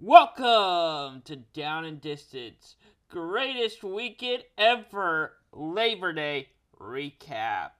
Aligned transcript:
Welcome 0.00 1.22
to 1.22 1.34
Down 1.52 1.84
and 1.84 2.00
Distance, 2.00 2.76
greatest 3.10 3.82
weekend 3.82 4.44
ever 4.56 5.32
Labor 5.52 6.12
Day 6.12 6.50
recap. 6.78 7.70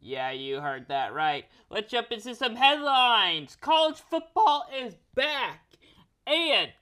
Yeah, 0.00 0.32
you 0.32 0.60
heard 0.60 0.88
that 0.88 1.14
right. 1.14 1.44
Let's 1.70 1.92
jump 1.92 2.10
into 2.10 2.34
some 2.34 2.56
headlines. 2.56 3.56
College 3.60 3.98
football 3.98 4.64
is 4.76 4.96
back, 5.14 5.60
and 6.26 6.72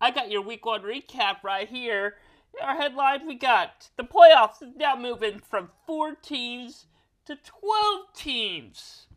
I 0.00 0.12
got 0.12 0.30
your 0.30 0.40
week 0.40 0.64
one 0.64 0.80
recap 0.80 1.42
right 1.44 1.68
here. 1.68 2.14
Our 2.62 2.74
headline 2.74 3.26
we 3.26 3.34
got 3.34 3.90
the 3.98 4.02
playoffs 4.02 4.62
is 4.62 4.76
now 4.76 4.96
moving 4.96 5.40
from 5.40 5.72
four 5.86 6.14
teams 6.14 6.86
to 7.26 7.36
12 7.36 8.14
teams. 8.16 9.08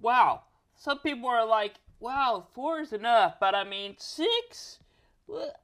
Wow. 0.00 0.42
Some 0.74 0.98
people 0.98 1.28
are 1.28 1.46
like, 1.46 1.74
wow, 2.00 2.46
four 2.54 2.80
is 2.80 2.92
enough, 2.92 3.36
but 3.40 3.54
I 3.54 3.64
mean, 3.64 3.94
six? 3.98 4.78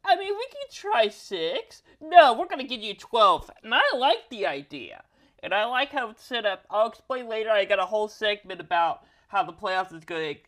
I 0.04 0.16
mean, 0.16 0.34
we 0.34 0.46
can 0.46 0.70
try 0.70 1.08
six. 1.08 1.82
No, 2.00 2.34
we're 2.34 2.46
to 2.46 2.64
give 2.64 2.82
you 2.82 2.94
12. 2.94 3.50
And 3.62 3.74
I 3.74 3.82
like 3.96 4.28
the 4.30 4.46
idea. 4.46 5.04
And 5.42 5.54
I 5.54 5.64
like 5.64 5.90
how 5.90 6.10
it's 6.10 6.24
set 6.24 6.46
up. 6.46 6.64
I'll 6.70 6.88
explain 6.88 7.28
later. 7.28 7.50
I 7.50 7.64
got 7.64 7.78
a 7.78 7.86
whole 7.86 8.08
segment 8.08 8.60
about 8.60 9.04
how 9.28 9.42
the 9.42 9.52
playoffs 9.52 9.94
is 9.94 10.04
going 10.04 10.34
to 10.34 10.40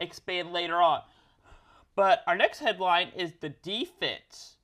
expand 0.00 0.52
later 0.52 0.76
on. 0.76 1.02
But 1.94 2.22
our 2.26 2.36
next 2.36 2.60
headline 2.60 3.08
is 3.16 3.32
the 3.40 3.48
defense. 3.48 4.56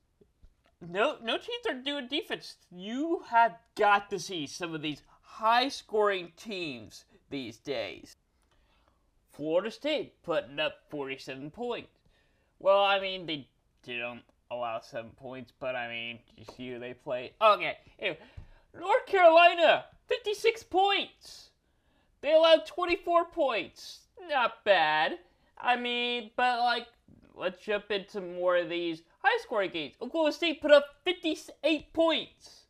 No, 0.79 1.17
no 1.23 1.37
teams 1.37 1.65
are 1.67 1.81
doing 1.81 2.07
defense. 2.07 2.55
You 2.71 3.23
have 3.29 3.57
got 3.75 4.09
to 4.09 4.19
see 4.19 4.45
some 4.45 4.75
of 4.75 4.81
these 4.81 5.01
high-scoring 5.21 6.33
teams 6.37 7.05
these 7.29 7.57
days. 7.57 8.15
Florida 9.33 9.71
State 9.71 10.21
putting 10.23 10.59
up 10.59 10.75
47 10.89 11.49
points. 11.51 11.89
Well, 12.59 12.83
I 12.83 12.99
mean, 12.99 13.25
they 13.25 13.47
didn't 13.83 14.21
allow 14.51 14.79
seven 14.79 15.11
points, 15.11 15.51
but 15.59 15.75
I 15.75 15.89
mean, 15.89 16.19
you 16.37 16.45
see 16.55 16.69
who 16.69 16.79
they 16.79 16.93
play. 16.93 17.33
Okay, 17.41 17.77
anyway, 17.99 18.19
North 18.79 19.05
Carolina, 19.07 19.85
56 20.07 20.63
points. 20.63 21.49
They 22.21 22.33
allowed 22.33 22.65
24 22.65 23.25
points. 23.25 24.01
Not 24.29 24.63
bad. 24.63 25.19
I 25.57 25.75
mean, 25.75 26.31
but 26.35 26.59
like, 26.59 26.87
let's 27.35 27.63
jump 27.63 27.91
into 27.91 28.21
more 28.21 28.57
of 28.57 28.69
these 28.69 29.01
high 29.19 29.41
scoring 29.41 29.71
games. 29.71 29.95
Oklahoma 30.01 30.31
State 30.31 30.61
put 30.61 30.71
up 30.71 30.85
58 31.03 31.91
points. 31.91 32.67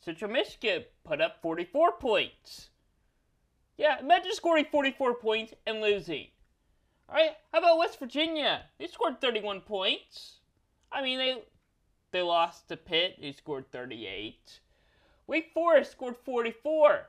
Central 0.00 0.30
Michigan 0.30 0.84
put 1.04 1.20
up 1.20 1.40
44 1.42 1.92
points. 1.92 2.70
Yeah, 3.76 3.98
imagine 4.00 4.32
scoring 4.32 4.66
44 4.70 5.14
points 5.14 5.54
and 5.66 5.80
losing. 5.80 6.28
Alright, 7.08 7.36
how 7.52 7.58
about 7.58 7.78
West 7.78 7.98
Virginia? 7.98 8.62
They 8.78 8.86
scored 8.86 9.20
31 9.20 9.62
points. 9.62 10.38
I 10.90 11.02
mean, 11.02 11.18
they 11.18 11.42
they 12.12 12.22
lost 12.22 12.68
to 12.68 12.76
Pitt, 12.76 13.16
who 13.20 13.32
scored 13.32 13.70
38. 13.72 14.60
Wake 15.26 15.50
Forest 15.52 15.92
scored 15.92 16.16
44. 16.24 17.08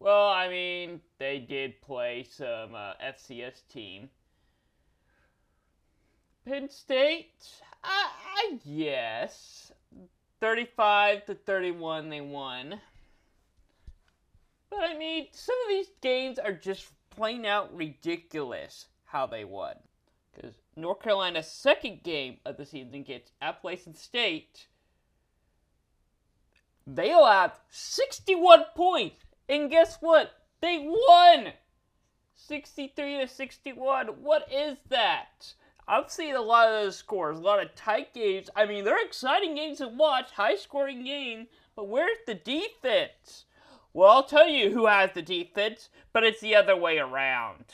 Well, 0.00 0.28
I 0.28 0.48
mean, 0.48 1.00
they 1.18 1.38
did 1.38 1.80
play 1.82 2.24
some 2.28 2.74
uh, 2.74 2.94
FCS 2.94 3.68
team. 3.68 4.08
Penn 6.44 6.68
State, 6.68 7.44
I, 7.84 8.08
I 8.36 8.58
guess. 8.68 9.70
35 10.40 11.26
to 11.26 11.34
31 11.34 12.08
they 12.08 12.20
won. 12.20 12.80
But 14.72 14.84
I 14.84 14.96
mean, 14.96 15.26
some 15.32 15.56
of 15.64 15.68
these 15.68 15.90
games 16.00 16.38
are 16.38 16.54
just 16.54 16.86
plain 17.10 17.44
out 17.44 17.76
ridiculous 17.76 18.86
how 19.04 19.26
they 19.26 19.44
won. 19.44 19.74
Because 20.32 20.54
North 20.76 21.02
Carolina's 21.02 21.46
second 21.46 22.02
game 22.02 22.38
of 22.46 22.56
the 22.56 22.64
season 22.64 22.94
against 22.94 23.32
Appalachian 23.42 23.94
State, 23.94 24.68
they 26.86 27.12
allowed 27.12 27.52
61 27.68 28.64
points. 28.74 29.26
And 29.46 29.70
guess 29.70 29.98
what? 30.00 30.32
They 30.62 30.78
won! 30.78 31.52
63 32.34 33.18
to 33.18 33.28
61. 33.28 34.06
What 34.22 34.50
is 34.50 34.78
that? 34.88 35.52
I've 35.86 36.10
seen 36.10 36.34
a 36.34 36.40
lot 36.40 36.68
of 36.68 36.82
those 36.82 36.96
scores, 36.96 37.36
a 37.36 37.42
lot 37.42 37.62
of 37.62 37.74
tight 37.74 38.14
games. 38.14 38.48
I 38.56 38.64
mean, 38.64 38.84
they're 38.84 39.04
exciting 39.04 39.54
games 39.54 39.78
to 39.78 39.88
watch, 39.88 40.30
high 40.30 40.56
scoring 40.56 41.04
games, 41.04 41.48
but 41.76 41.88
where's 41.88 42.16
the 42.26 42.34
defense? 42.34 43.44
Well, 43.94 44.10
I'll 44.10 44.24
tell 44.24 44.48
you 44.48 44.70
who 44.70 44.86
has 44.86 45.10
the 45.12 45.22
defense, 45.22 45.90
but 46.12 46.24
it's 46.24 46.40
the 46.40 46.54
other 46.56 46.76
way 46.76 46.98
around. 46.98 47.64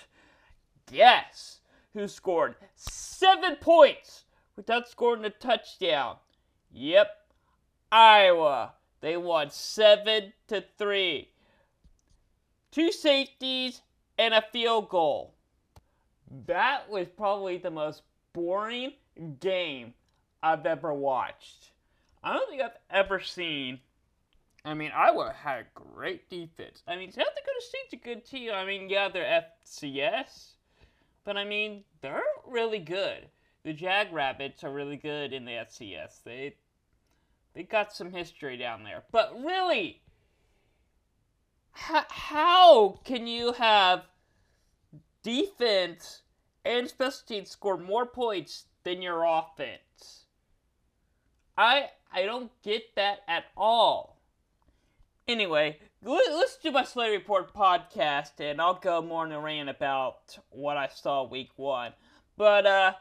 Guess 0.91 1.61
who 1.95 2.09
scored 2.09 2.57
seven 2.75 3.57
points 3.57 4.25
without 4.57 4.89
scoring 4.89 5.25
a 5.25 5.31
touchdown? 5.31 6.17
Yep, 6.73 7.09
Iowa. 7.93 8.73
They 9.01 9.17
won 9.17 9.51
seven 9.51 10.33
to 10.49 10.65
three. 10.77 11.29
Two 12.73 12.91
safeties 12.91 13.83
and 14.19 14.35
a 14.35 14.43
field 14.53 14.89
goal. 14.89 15.35
That 16.47 16.91
was 16.91 17.07
probably 17.09 17.59
the 17.59 17.71
most 17.71 18.03
boring 18.33 18.93
game 19.41 19.95
I've 20.43 20.67
ever 20.67 20.93
watched. 20.93 21.71
I 22.23 22.35
don't 22.35 22.49
think 22.51 22.61
I've 22.61 22.79
ever 22.91 23.21
seen 23.21 23.81
I 24.65 24.75
mean, 24.75 24.91
Iowa 24.95 25.35
had 25.43 25.61
a 25.61 25.67
great 25.75 26.29
defense. 26.29 26.83
I 26.87 26.97
mean, 26.97 27.13
South 27.13 27.27
Dakota 27.35 27.61
State's 27.61 27.93
a 27.93 27.97
good 27.97 28.25
team. 28.25 28.51
I 28.53 28.65
mean, 28.65 28.91
yeah, 28.91 29.09
they're 29.09 29.45
FCS, 29.65 30.53
but 31.25 31.37
I 31.37 31.45
mean, 31.45 31.85
they're 32.01 32.23
really 32.47 32.81
good. 32.81 33.29
The 33.63 33.73
Jackrabbits 33.73 34.65
are 34.65 34.73
really 34.73 34.97
good 34.97 35.33
in 35.33 35.45
the 35.45 35.53
FCS. 35.53 36.23
They 36.25 36.55
they 37.55 37.63
got 37.63 37.93
some 37.93 38.13
history 38.13 38.57
down 38.57 38.85
there. 38.85 39.05
But 39.11 39.35
really, 39.43 40.03
how 41.73 42.99
can 43.05 43.27
you 43.27 43.53
have 43.53 44.05
defense 45.23 46.23
and 46.65 46.89
special 46.89 47.21
teams 47.27 47.51
score 47.51 47.77
more 47.77 48.07
points 48.07 48.67
than 48.85 49.03
your 49.03 49.25
offense? 49.25 50.27
I 51.57 51.91
I 52.13 52.25
don't 52.25 52.51
get 52.63 52.95
that 52.97 53.21
at 53.27 53.47
all. 53.57 54.18
Anyway, 55.29 55.77
let's 56.03 56.57
do 56.57 56.71
my 56.71 56.83
Slater 56.83 57.13
Report 57.13 57.53
podcast, 57.53 58.41
and 58.41 58.63
I'll 58.63 58.81
go 58.81 59.03
more 59.03 59.27
in 59.27 59.33
a 59.33 59.39
rant 59.39 59.69
about 59.69 60.39
what 60.49 60.79
I 60.79 60.89
saw 60.89 61.23
week 61.23 61.51
one. 61.57 61.93
But, 62.39 62.65
uh, 62.65 62.95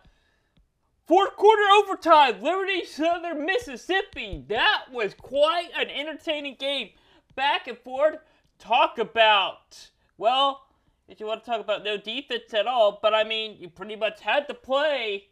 fourth 1.05 1.37
quarter 1.37 1.63
overtime, 1.77 2.41
Liberty 2.41 2.83
Southern 2.83 3.45
Mississippi. 3.45 4.43
That 4.49 4.87
was 4.91 5.13
quite 5.13 5.69
an 5.73 5.89
entertaining 5.89 6.57
game. 6.59 6.89
Back 7.35 7.69
and 7.69 7.77
forth. 7.77 8.17
Talk 8.59 8.97
about, 8.97 9.91
well, 10.17 10.67
if 11.07 11.21
you 11.21 11.27
want 11.27 11.45
to 11.45 11.49
talk 11.49 11.61
about 11.61 11.85
no 11.85 11.95
defense 11.95 12.53
at 12.53 12.67
all, 12.67 12.99
but 13.01 13.13
I 13.13 13.23
mean, 13.23 13.55
you 13.57 13.69
pretty 13.69 13.95
much 13.95 14.19
had 14.19 14.49
to 14.49 14.53
play 14.53 15.27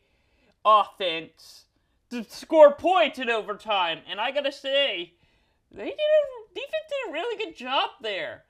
offense 0.64 1.66
to 2.10 2.24
score 2.24 2.74
points 2.74 3.20
in 3.20 3.30
overtime. 3.30 4.00
And 4.10 4.22
I 4.22 4.32
gotta 4.32 4.54
say, 4.54 5.16
they 5.72 5.88
did 5.88 5.92
a 5.92 6.45
defense 6.56 6.72
did 6.90 7.10
a 7.10 7.14
really 7.14 7.44
good 7.44 7.56
job 7.56 7.92
there. 8.02 8.44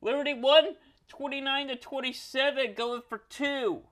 Liberty 0.00 0.34
won 0.34 0.76
29 1.08 1.68
to 1.68 1.76
27, 1.76 2.74
going 2.74 3.02
for 3.08 3.22
two. 3.28 3.82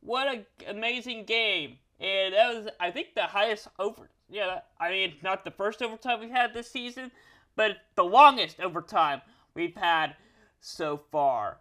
What 0.00 0.28
an 0.28 0.46
amazing 0.66 1.24
game! 1.24 1.78
And 2.00 2.34
that 2.34 2.54
was, 2.54 2.68
I 2.80 2.90
think, 2.90 3.14
the 3.14 3.22
highest 3.22 3.68
over. 3.78 4.08
Yeah, 4.28 4.60
I 4.80 4.90
mean, 4.90 5.14
not 5.22 5.44
the 5.44 5.50
first 5.50 5.82
overtime 5.82 6.20
we've 6.20 6.30
had 6.30 6.54
this 6.54 6.70
season, 6.70 7.10
but 7.56 7.76
the 7.94 8.04
longest 8.04 8.60
overtime 8.60 9.22
we've 9.54 9.76
had 9.76 10.16
so 10.60 11.00
far. 11.10 11.58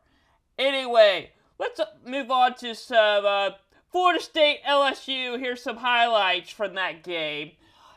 Anyway, 0.57 1.31
let's 1.59 1.79
move 2.05 2.31
on 2.31 2.55
to 2.55 2.73
some 2.73 3.25
uh, 3.25 3.51
Florida 3.91 4.21
State 4.21 4.59
LSU. 4.67 5.39
Here's 5.39 5.61
some 5.61 5.77
highlights 5.77 6.49
from 6.49 6.75
that 6.75 7.03
game. 7.03 7.51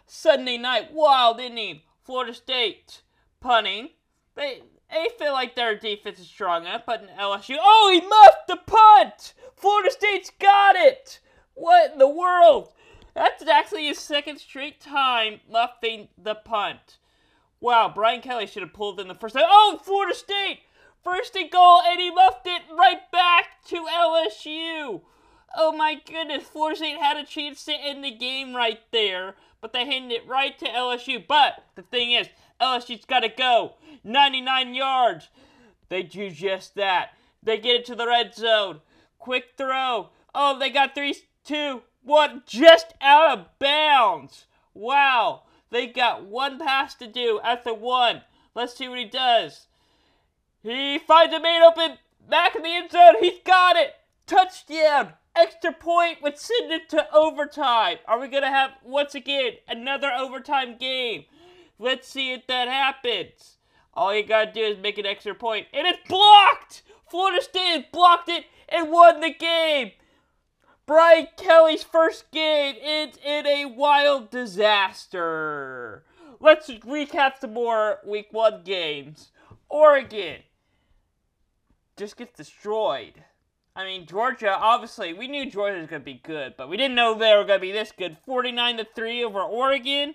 Sunday 0.06 0.58
night, 0.58 0.92
wild 0.92 1.40
inning. 1.40 1.80
Florida 2.02 2.34
State 2.34 3.02
punting. 3.40 3.90
They 4.34 4.62
they 4.90 5.08
feel 5.18 5.32
like 5.32 5.54
their 5.54 5.76
defense 5.76 6.18
is 6.18 6.28
strong 6.28 6.62
enough, 6.62 6.82
but 6.86 7.02
in 7.02 7.08
LSU, 7.08 7.56
oh, 7.60 7.90
he 7.92 8.06
muffed 8.06 8.46
the 8.46 8.56
punt. 8.56 9.34
Florida 9.56 9.90
State's 9.90 10.30
got 10.38 10.76
it. 10.76 11.20
What 11.54 11.92
in 11.92 11.98
the 11.98 12.08
world? 12.08 12.72
That's 13.14 13.46
actually 13.48 13.86
his 13.86 13.98
second 13.98 14.38
straight 14.38 14.80
time 14.80 15.40
muffing 15.50 16.08
the 16.16 16.34
punt. 16.34 16.98
Wow, 17.60 17.90
Brian 17.92 18.20
Kelly 18.20 18.46
should 18.46 18.62
have 18.62 18.74
pulled 18.74 19.00
in 19.00 19.08
the 19.08 19.14
first 19.14 19.34
time. 19.34 19.44
Oh, 19.46 19.80
Florida 19.82 20.14
State! 20.14 20.60
First 21.02 21.34
and 21.34 21.50
goal, 21.50 21.80
and 21.86 22.00
he 22.00 22.10
muffed 22.10 22.46
it 22.46 22.62
right 22.70 23.10
back 23.10 23.64
to 23.66 23.86
LSU. 23.86 25.00
Oh 25.56 25.72
my 25.72 25.94
goodness, 25.94 26.44
Florida 26.44 26.76
State 26.76 26.98
had 26.98 27.16
a 27.16 27.24
chance 27.24 27.64
to 27.64 27.72
end 27.72 28.04
the 28.04 28.10
game 28.10 28.54
right 28.54 28.80
there 28.92 29.34
but 29.66 29.72
they 29.72 29.84
handed 29.84 30.14
it 30.14 30.28
right 30.28 30.56
to 30.58 30.66
LSU. 30.66 31.24
But 31.26 31.64
the 31.74 31.82
thing 31.82 32.12
is, 32.12 32.28
Oh, 32.60 32.78
LSU's 32.78 33.04
got 33.04 33.20
to 33.20 33.28
go 33.28 33.74
99 34.04 34.74
yards. 34.74 35.28
They 35.88 36.02
do 36.02 36.30
just 36.30 36.74
that. 36.74 37.10
They 37.42 37.58
get 37.58 37.76
it 37.76 37.84
to 37.86 37.94
the 37.94 38.06
red 38.06 38.34
zone. 38.34 38.80
Quick 39.18 39.52
throw. 39.56 40.10
Oh, 40.34 40.58
they 40.58 40.70
got 40.70 40.94
three 40.94 41.14
two, 41.44 41.82
one, 42.02 42.42
just 42.46 42.94
out 43.00 43.38
of 43.38 43.58
bounds. 43.58 44.46
Wow. 44.74 45.42
They 45.70 45.86
got 45.86 46.24
one 46.24 46.58
pass 46.58 46.94
to 46.96 47.06
do 47.06 47.40
at 47.42 47.64
the 47.64 47.74
one. 47.74 48.22
Let's 48.54 48.76
see 48.76 48.88
what 48.88 48.98
he 48.98 49.04
does. 49.04 49.66
He 50.62 50.98
finds 50.98 51.34
a 51.34 51.40
man 51.40 51.62
open 51.62 51.98
back 52.28 52.56
in 52.56 52.62
the 52.62 52.74
end 52.74 52.90
zone. 52.90 53.14
He's 53.20 53.40
got 53.44 53.76
it. 53.76 53.94
Touchdown. 54.26 55.12
Extra 55.36 55.72
point 55.72 56.22
would 56.22 56.38
send 56.38 56.72
it 56.72 56.88
to 56.90 57.12
overtime. 57.14 57.98
Are 58.06 58.18
we 58.18 58.28
going 58.28 58.42
to 58.42 58.48
have, 58.48 58.70
once 58.82 59.14
again, 59.14 59.52
another 59.68 60.10
overtime 60.10 60.76
game? 60.78 61.26
Let's 61.78 62.08
see 62.08 62.32
if 62.32 62.46
that 62.46 62.68
happens. 62.68 63.58
All 63.94 64.14
you 64.14 64.24
got 64.24 64.46
to 64.46 64.52
do 64.52 64.60
is 64.60 64.78
make 64.78 64.98
an 64.98 65.06
extra 65.06 65.34
point, 65.34 65.66
and 65.72 65.86
it's 65.86 66.06
blocked! 66.08 66.82
Florida 67.08 67.42
State 67.42 67.92
blocked 67.92 68.28
it 68.28 68.44
and 68.68 68.90
won 68.90 69.20
the 69.20 69.32
game. 69.32 69.92
Brian 70.86 71.28
Kelly's 71.36 71.82
first 71.82 72.30
game 72.30 72.76
ends 72.80 73.18
in 73.24 73.46
a 73.46 73.66
wild 73.66 74.30
disaster. 74.30 76.04
Let's 76.40 76.68
recap 76.68 77.40
some 77.40 77.54
more 77.54 77.98
week 78.06 78.28
one 78.30 78.62
games. 78.64 79.32
Oregon 79.68 80.42
just 81.96 82.16
gets 82.16 82.36
destroyed. 82.36 83.24
I 83.74 83.84
mean, 83.84 84.06
Georgia, 84.06 84.56
obviously, 84.56 85.12
we 85.12 85.28
knew 85.28 85.50
Georgia 85.50 85.80
was 85.80 85.88
going 85.88 86.02
to 86.02 86.04
be 86.04 86.20
good, 86.22 86.54
but 86.56 86.68
we 86.68 86.76
didn't 86.76 86.94
know 86.94 87.14
they 87.14 87.34
were 87.34 87.44
going 87.44 87.58
to 87.58 87.66
be 87.66 87.72
this 87.72 87.92
good. 87.92 88.16
49 88.24 88.78
to 88.78 88.86
3 88.94 89.24
over 89.24 89.40
Oregon. 89.40 90.14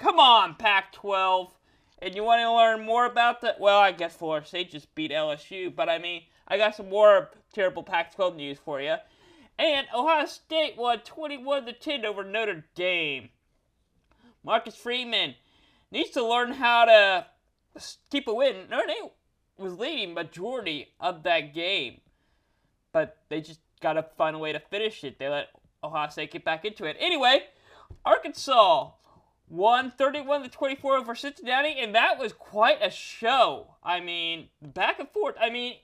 Come 0.00 0.18
on, 0.18 0.54
Pac 0.54 0.92
12. 0.92 1.52
And 2.00 2.14
you 2.14 2.24
want 2.24 2.40
to 2.40 2.50
learn 2.50 2.86
more 2.86 3.04
about 3.04 3.42
that? 3.42 3.60
Well, 3.60 3.78
I 3.78 3.92
guess 3.92 4.16
Florida 4.16 4.46
State 4.46 4.70
just 4.70 4.94
beat 4.94 5.10
LSU, 5.10 5.74
but 5.74 5.90
I 5.90 5.98
mean, 5.98 6.22
I 6.48 6.56
got 6.56 6.74
some 6.74 6.88
more 6.88 7.30
terrible 7.52 7.82
Pac 7.82 8.14
12 8.14 8.34
news 8.34 8.58
for 8.58 8.80
you. 8.80 8.94
And 9.58 9.86
Ohio 9.94 10.24
State 10.24 10.78
won 10.78 11.00
21 11.00 11.66
to 11.66 11.74
10 11.74 12.06
over 12.06 12.24
Notre 12.24 12.64
Dame. 12.74 13.28
Marcus 14.42 14.74
Freeman 14.74 15.34
needs 15.92 16.10
to 16.12 16.26
learn 16.26 16.52
how 16.52 16.86
to 16.86 17.26
keep 18.10 18.26
a 18.26 18.32
win. 18.32 18.70
Notre 18.70 18.86
Dame 18.86 19.10
was 19.58 19.78
leading 19.78 20.14
majority 20.14 20.88
of 20.98 21.24
that 21.24 21.52
game, 21.52 22.00
but 22.94 23.18
they 23.28 23.42
just 23.42 23.60
got 23.82 23.92
to 23.92 24.02
find 24.16 24.34
a 24.34 24.38
way 24.38 24.54
to 24.54 24.60
finish 24.60 25.04
it. 25.04 25.18
They 25.18 25.28
let 25.28 25.48
Ohio 25.84 26.08
State 26.08 26.32
get 26.32 26.42
back 26.42 26.64
into 26.64 26.86
it. 26.86 26.96
Anyway, 26.98 27.42
Arkansas 28.06 28.92
won 29.50 29.90
31 29.90 30.44
to 30.44 30.48
24 30.48 30.96
over 30.96 31.14
Cincinnati, 31.14 31.74
and 31.78 31.94
that 31.94 32.18
was 32.18 32.32
quite 32.32 32.78
a 32.80 32.90
show. 32.90 33.74
I 33.82 34.00
mean, 34.00 34.48
back 34.62 35.00
and 35.00 35.08
forth. 35.10 35.34
I 35.40 35.50
mean, 35.50 35.74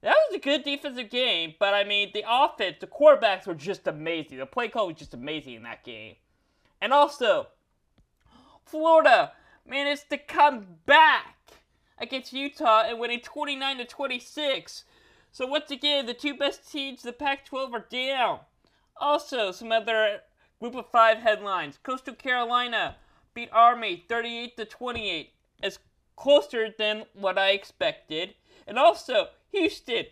that 0.00 0.16
was 0.28 0.36
a 0.36 0.40
good 0.40 0.64
defensive 0.64 1.10
game, 1.10 1.54
but 1.58 1.74
I 1.74 1.84
mean, 1.84 2.10
the 2.14 2.24
offense, 2.26 2.76
the 2.80 2.86
quarterbacks 2.86 3.46
were 3.46 3.54
just 3.54 3.86
amazing. 3.86 4.38
The 4.38 4.46
play 4.46 4.68
call 4.68 4.86
was 4.86 4.96
just 4.96 5.14
amazing 5.14 5.54
in 5.54 5.62
that 5.64 5.84
game. 5.84 6.16
And 6.80 6.92
also, 6.92 7.48
Florida 8.64 9.32
managed 9.66 10.08
to 10.08 10.16
come 10.16 10.66
back 10.86 11.36
against 11.98 12.32
Utah 12.32 12.84
and 12.88 12.98
winning 12.98 13.20
29 13.20 13.78
to 13.78 13.84
26. 13.84 14.84
So 15.30 15.46
once 15.46 15.70
again, 15.70 16.06
the 16.06 16.14
two 16.14 16.34
best 16.34 16.72
teams, 16.72 17.02
the 17.02 17.12
Pac-12, 17.12 17.72
are 17.74 17.86
down. 17.90 18.40
Also, 18.96 19.52
some 19.52 19.70
other 19.70 20.20
Group 20.58 20.74
of 20.74 20.90
Five 20.90 21.18
headlines: 21.18 21.78
Coastal 21.82 22.14
Carolina 22.14 22.96
beat 23.40 23.48
Army 23.52 24.04
38 24.06 24.56
to 24.58 24.64
28, 24.66 25.32
as 25.62 25.78
closer 26.14 26.68
than 26.76 27.04
what 27.14 27.38
I 27.38 27.50
expected. 27.50 28.34
And 28.66 28.78
also, 28.78 29.28
Houston 29.52 30.04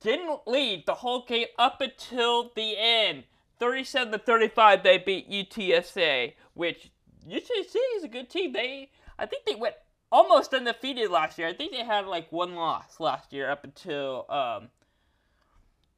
didn't 0.00 0.40
lead 0.46 0.84
the 0.86 0.94
whole 0.94 1.26
game 1.26 1.48
up 1.58 1.82
until 1.82 2.50
the 2.56 2.76
end. 2.78 3.24
37 3.58 4.12
to 4.12 4.18
35, 4.18 4.82
they 4.82 4.98
beat 4.98 5.30
UTSA, 5.30 6.32
which 6.54 6.90
UTSA 7.28 7.76
is 7.96 8.04
a 8.04 8.08
good 8.08 8.30
team. 8.30 8.54
They, 8.54 8.90
I 9.18 9.26
think 9.26 9.44
they 9.44 9.54
went 9.54 9.74
almost 10.10 10.54
undefeated 10.54 11.10
last 11.10 11.38
year. 11.38 11.48
I 11.48 11.52
think 11.52 11.72
they 11.72 11.84
had 11.84 12.06
like 12.06 12.32
one 12.32 12.54
loss 12.54 13.00
last 13.00 13.34
year 13.34 13.50
up 13.50 13.64
until 13.64 14.24
um, 14.30 14.68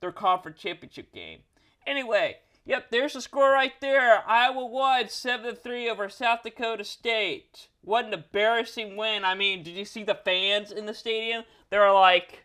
their 0.00 0.12
conference 0.12 0.58
championship 0.58 1.12
game. 1.12 1.38
Anyway, 1.87 2.38
yep, 2.64 2.90
there's 2.90 3.14
the 3.14 3.20
score 3.20 3.50
right 3.50 3.72
there. 3.81 4.22
Iowa 4.28 4.66
won 4.66 5.08
7 5.08 5.56
3 5.56 5.90
over 5.90 6.08
South 6.08 6.43
Dakota 6.43 6.84
State. 6.84 7.69
What 7.82 8.06
an 8.06 8.14
embarrassing 8.14 8.96
win. 8.96 9.25
I 9.25 9.34
mean, 9.34 9.62
did 9.62 9.75
you 9.75 9.84
see 9.84 10.05
the 10.05 10.14
fans 10.14 10.72
in 10.72 10.87
the 10.87 10.94
stadium? 10.94 11.44
They 11.70 11.78
were 11.78 11.93
like, 11.93 12.44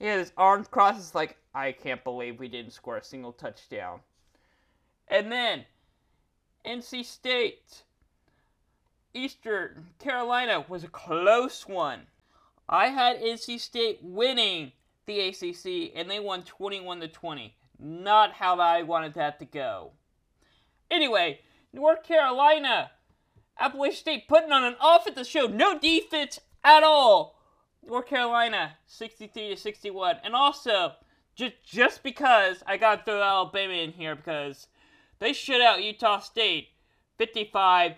yeah, 0.00 0.16
this 0.16 0.32
arms 0.36 0.68
crosses 0.68 1.14
like, 1.14 1.36
I 1.54 1.72
can't 1.72 2.04
believe 2.04 2.38
we 2.38 2.48
didn't 2.48 2.72
score 2.72 2.96
a 2.96 3.04
single 3.04 3.32
touchdown. 3.32 4.00
And 5.08 5.32
then, 5.32 5.64
NC 6.64 7.04
State, 7.04 7.82
Eastern 9.14 9.86
Carolina 9.98 10.64
was 10.68 10.84
a 10.84 10.88
close 10.88 11.66
one. 11.66 12.02
I 12.68 12.88
had 12.88 13.20
NC 13.20 13.58
State 13.58 14.00
winning 14.02 14.72
the 15.06 15.20
ACC, 15.20 15.92
and 15.96 16.10
they 16.10 16.20
won 16.20 16.42
21 16.42 17.00
to 17.00 17.08
20. 17.08 17.54
Not 17.78 18.34
how 18.34 18.58
I 18.58 18.82
wanted 18.82 19.14
that 19.14 19.38
to 19.38 19.44
go. 19.44 19.92
Anyway, 20.90 21.40
North 21.72 22.02
Carolina, 22.02 22.90
Appalachian 23.58 23.96
State 23.96 24.28
putting 24.28 24.52
on 24.52 24.64
an 24.64 24.76
offensive 24.80 25.26
show, 25.26 25.46
no 25.46 25.78
defense 25.78 26.40
at 26.64 26.82
all. 26.82 27.38
North 27.86 28.06
Carolina, 28.06 28.76
63 28.86 29.50
to 29.50 29.56
61. 29.56 30.16
And 30.24 30.34
also, 30.34 30.92
just 31.34 31.54
just 31.64 32.02
because 32.02 32.62
I 32.66 32.76
got 32.76 32.96
to 32.96 33.04
throw 33.04 33.22
Alabama 33.22 33.74
in 33.74 33.92
here 33.92 34.16
because 34.16 34.66
they 35.20 35.32
shut 35.32 35.60
out 35.60 35.82
Utah 35.82 36.18
State 36.18 36.68
55 37.16 37.94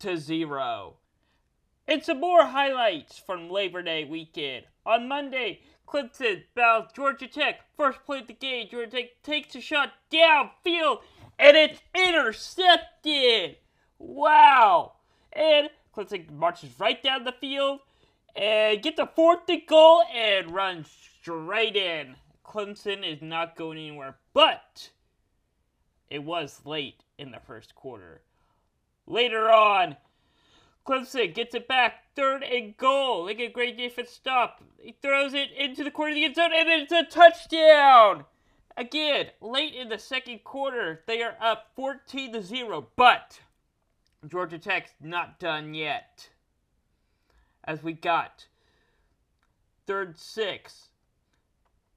to 0.00 0.16
0. 0.16 0.94
And 1.86 2.02
some 2.02 2.20
more 2.20 2.46
highlights 2.46 3.18
from 3.18 3.50
Labor 3.50 3.82
Day 3.82 4.04
weekend. 4.04 4.64
On 4.86 5.08
Monday, 5.08 5.60
Clemson 5.94 6.42
battles 6.56 6.90
Georgia 6.92 7.28
Tech. 7.28 7.60
First 7.76 8.04
play 8.04 8.18
of 8.18 8.26
the 8.26 8.32
game, 8.32 8.66
Georgia 8.68 8.90
Tech 8.90 9.22
takes 9.22 9.54
a 9.54 9.60
shot 9.60 9.92
downfield 10.10 11.02
and 11.38 11.56
it's 11.56 11.80
intercepted. 11.94 13.58
Wow. 14.00 14.94
And 15.32 15.70
Clemson 15.96 16.32
marches 16.32 16.70
right 16.80 17.00
down 17.00 17.22
the 17.22 17.34
field 17.40 17.78
and 18.34 18.82
gets 18.82 18.98
a 18.98 19.06
fourth 19.06 19.48
and 19.48 19.62
goal 19.68 20.02
and 20.12 20.50
runs 20.50 20.90
straight 21.20 21.76
in. 21.76 22.16
Clemson 22.44 23.08
is 23.08 23.22
not 23.22 23.54
going 23.54 23.78
anywhere, 23.78 24.16
but 24.32 24.90
it 26.10 26.24
was 26.24 26.62
late 26.64 27.04
in 27.18 27.30
the 27.30 27.38
first 27.38 27.76
quarter. 27.76 28.22
Later 29.06 29.48
on, 29.48 29.96
Clemson 30.86 31.34
gets 31.34 31.54
it 31.54 31.66
back, 31.66 32.14
third 32.14 32.42
and 32.42 32.76
goal. 32.76 33.24
They 33.24 33.34
get 33.34 33.50
a 33.50 33.52
great 33.52 33.78
defense 33.78 34.10
stop. 34.10 34.62
He 34.78 34.94
throws 35.00 35.32
it 35.32 35.50
into 35.52 35.82
the 35.82 35.90
corner 35.90 36.10
of 36.10 36.16
the 36.16 36.24
end 36.24 36.34
zone, 36.36 36.50
and 36.54 36.68
it's 36.68 36.92
a 36.92 37.04
touchdown. 37.04 38.24
Again, 38.76 39.28
late 39.40 39.74
in 39.74 39.88
the 39.88 39.98
second 39.98 40.44
quarter, 40.44 41.02
they 41.06 41.22
are 41.22 41.36
up 41.40 41.70
14 41.76 42.32
to 42.32 42.42
0, 42.42 42.88
but 42.96 43.40
Georgia 44.28 44.58
Tech's 44.58 44.94
not 45.00 45.38
done 45.38 45.74
yet 45.74 46.28
as 47.64 47.82
we 47.82 47.92
got 47.92 48.46
third 49.86 50.18
six 50.18 50.88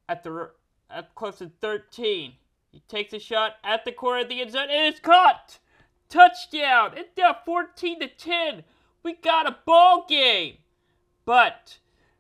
at 0.07 0.23
the 0.23 0.51
at 0.89 1.13
close 1.15 1.39
to 1.39 1.51
13. 1.61 2.33
He 2.71 2.79
takes 2.87 3.13
a 3.13 3.19
shot 3.19 3.55
at 3.63 3.85
the 3.85 3.91
corner 3.91 4.21
of 4.21 4.29
the 4.29 4.41
end 4.41 4.51
zone 4.51 4.69
and 4.69 4.93
it's 4.93 4.99
caught. 4.99 5.59
Touchdown! 6.09 6.93
It's 6.95 7.13
down 7.15 7.35
14 7.45 7.99
to 7.99 8.07
10. 8.07 8.63
We 9.07 9.13
got 9.13 9.47
a 9.47 9.55
ball 9.65 10.05
game. 10.09 10.57
But 11.23 11.77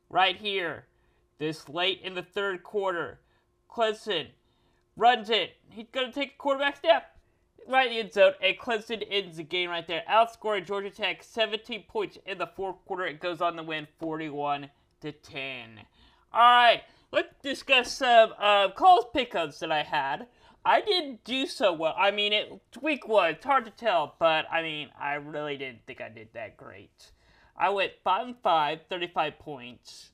right 0.09 0.37
here, 0.37 0.85
this 1.37 1.67
late 1.67 1.99
in 2.01 2.15
the 2.15 2.23
third 2.23 2.63
quarter, 2.63 3.19
Clemson 3.69 4.27
runs 4.95 5.29
it. 5.29 5.57
He's 5.67 5.87
gonna 5.91 6.13
take 6.13 6.35
a 6.35 6.37
quarterback 6.37 6.77
step 6.77 7.17
right 7.67 7.91
in 7.91 8.09
zone, 8.09 8.35
and 8.41 8.57
Clemson 8.57 9.05
ends 9.09 9.35
the 9.35 9.43
game 9.43 9.69
right 9.69 9.85
there, 9.85 10.05
outscoring 10.09 10.65
Georgia 10.65 10.89
Tech 10.89 11.23
17 11.23 11.83
points 11.89 12.19
in 12.25 12.37
the 12.37 12.47
fourth 12.47 12.77
quarter. 12.85 13.05
It 13.05 13.19
goes 13.19 13.41
on 13.41 13.57
to 13.57 13.63
win 13.63 13.89
41 13.99 14.69
to 15.01 15.11
10. 15.11 15.81
All 16.31 16.39
right, 16.39 16.83
let's 17.11 17.35
discuss 17.43 17.91
some 17.91 18.31
uh, 18.39 18.71
calls 18.71 19.07
pickups 19.13 19.59
that 19.59 19.73
I 19.73 19.83
had. 19.83 20.27
I 20.67 20.81
didn't 20.81 21.23
do 21.23 21.45
so 21.45 21.71
well. 21.71 21.95
I 21.97 22.11
mean, 22.11 22.33
it 22.33 22.51
week 22.81 23.07
one. 23.07 23.29
It's 23.29 23.45
hard 23.45 23.63
to 23.63 23.71
tell, 23.71 24.15
but 24.19 24.45
I 24.51 24.61
mean, 24.61 24.89
I 24.99 25.13
really 25.13 25.55
didn't 25.55 25.85
think 25.87 26.01
I 26.01 26.09
did 26.09 26.27
that 26.33 26.57
great. 26.57 27.11
I 27.55 27.69
went 27.69 27.93
five 28.03 28.27
and 28.27 28.35
five, 28.43 28.81
35 28.89 29.39
points. 29.39 30.09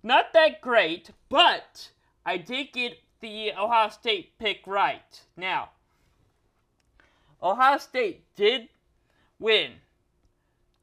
Not 0.00 0.32
that 0.32 0.60
great, 0.60 1.10
but 1.28 1.90
I 2.24 2.36
did 2.36 2.72
get 2.72 2.98
the 3.18 3.50
Ohio 3.58 3.88
State 3.88 4.38
pick 4.38 4.60
right. 4.64 5.20
Now, 5.36 5.70
Ohio 7.42 7.78
State 7.78 8.32
did 8.36 8.68
win 9.40 9.72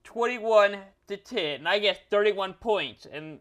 21 0.04 0.80
to 1.08 1.16
10. 1.16 1.60
And 1.60 1.68
I 1.70 1.80
guess 1.80 1.98
31 2.10 2.56
points, 2.56 3.08
and 3.10 3.40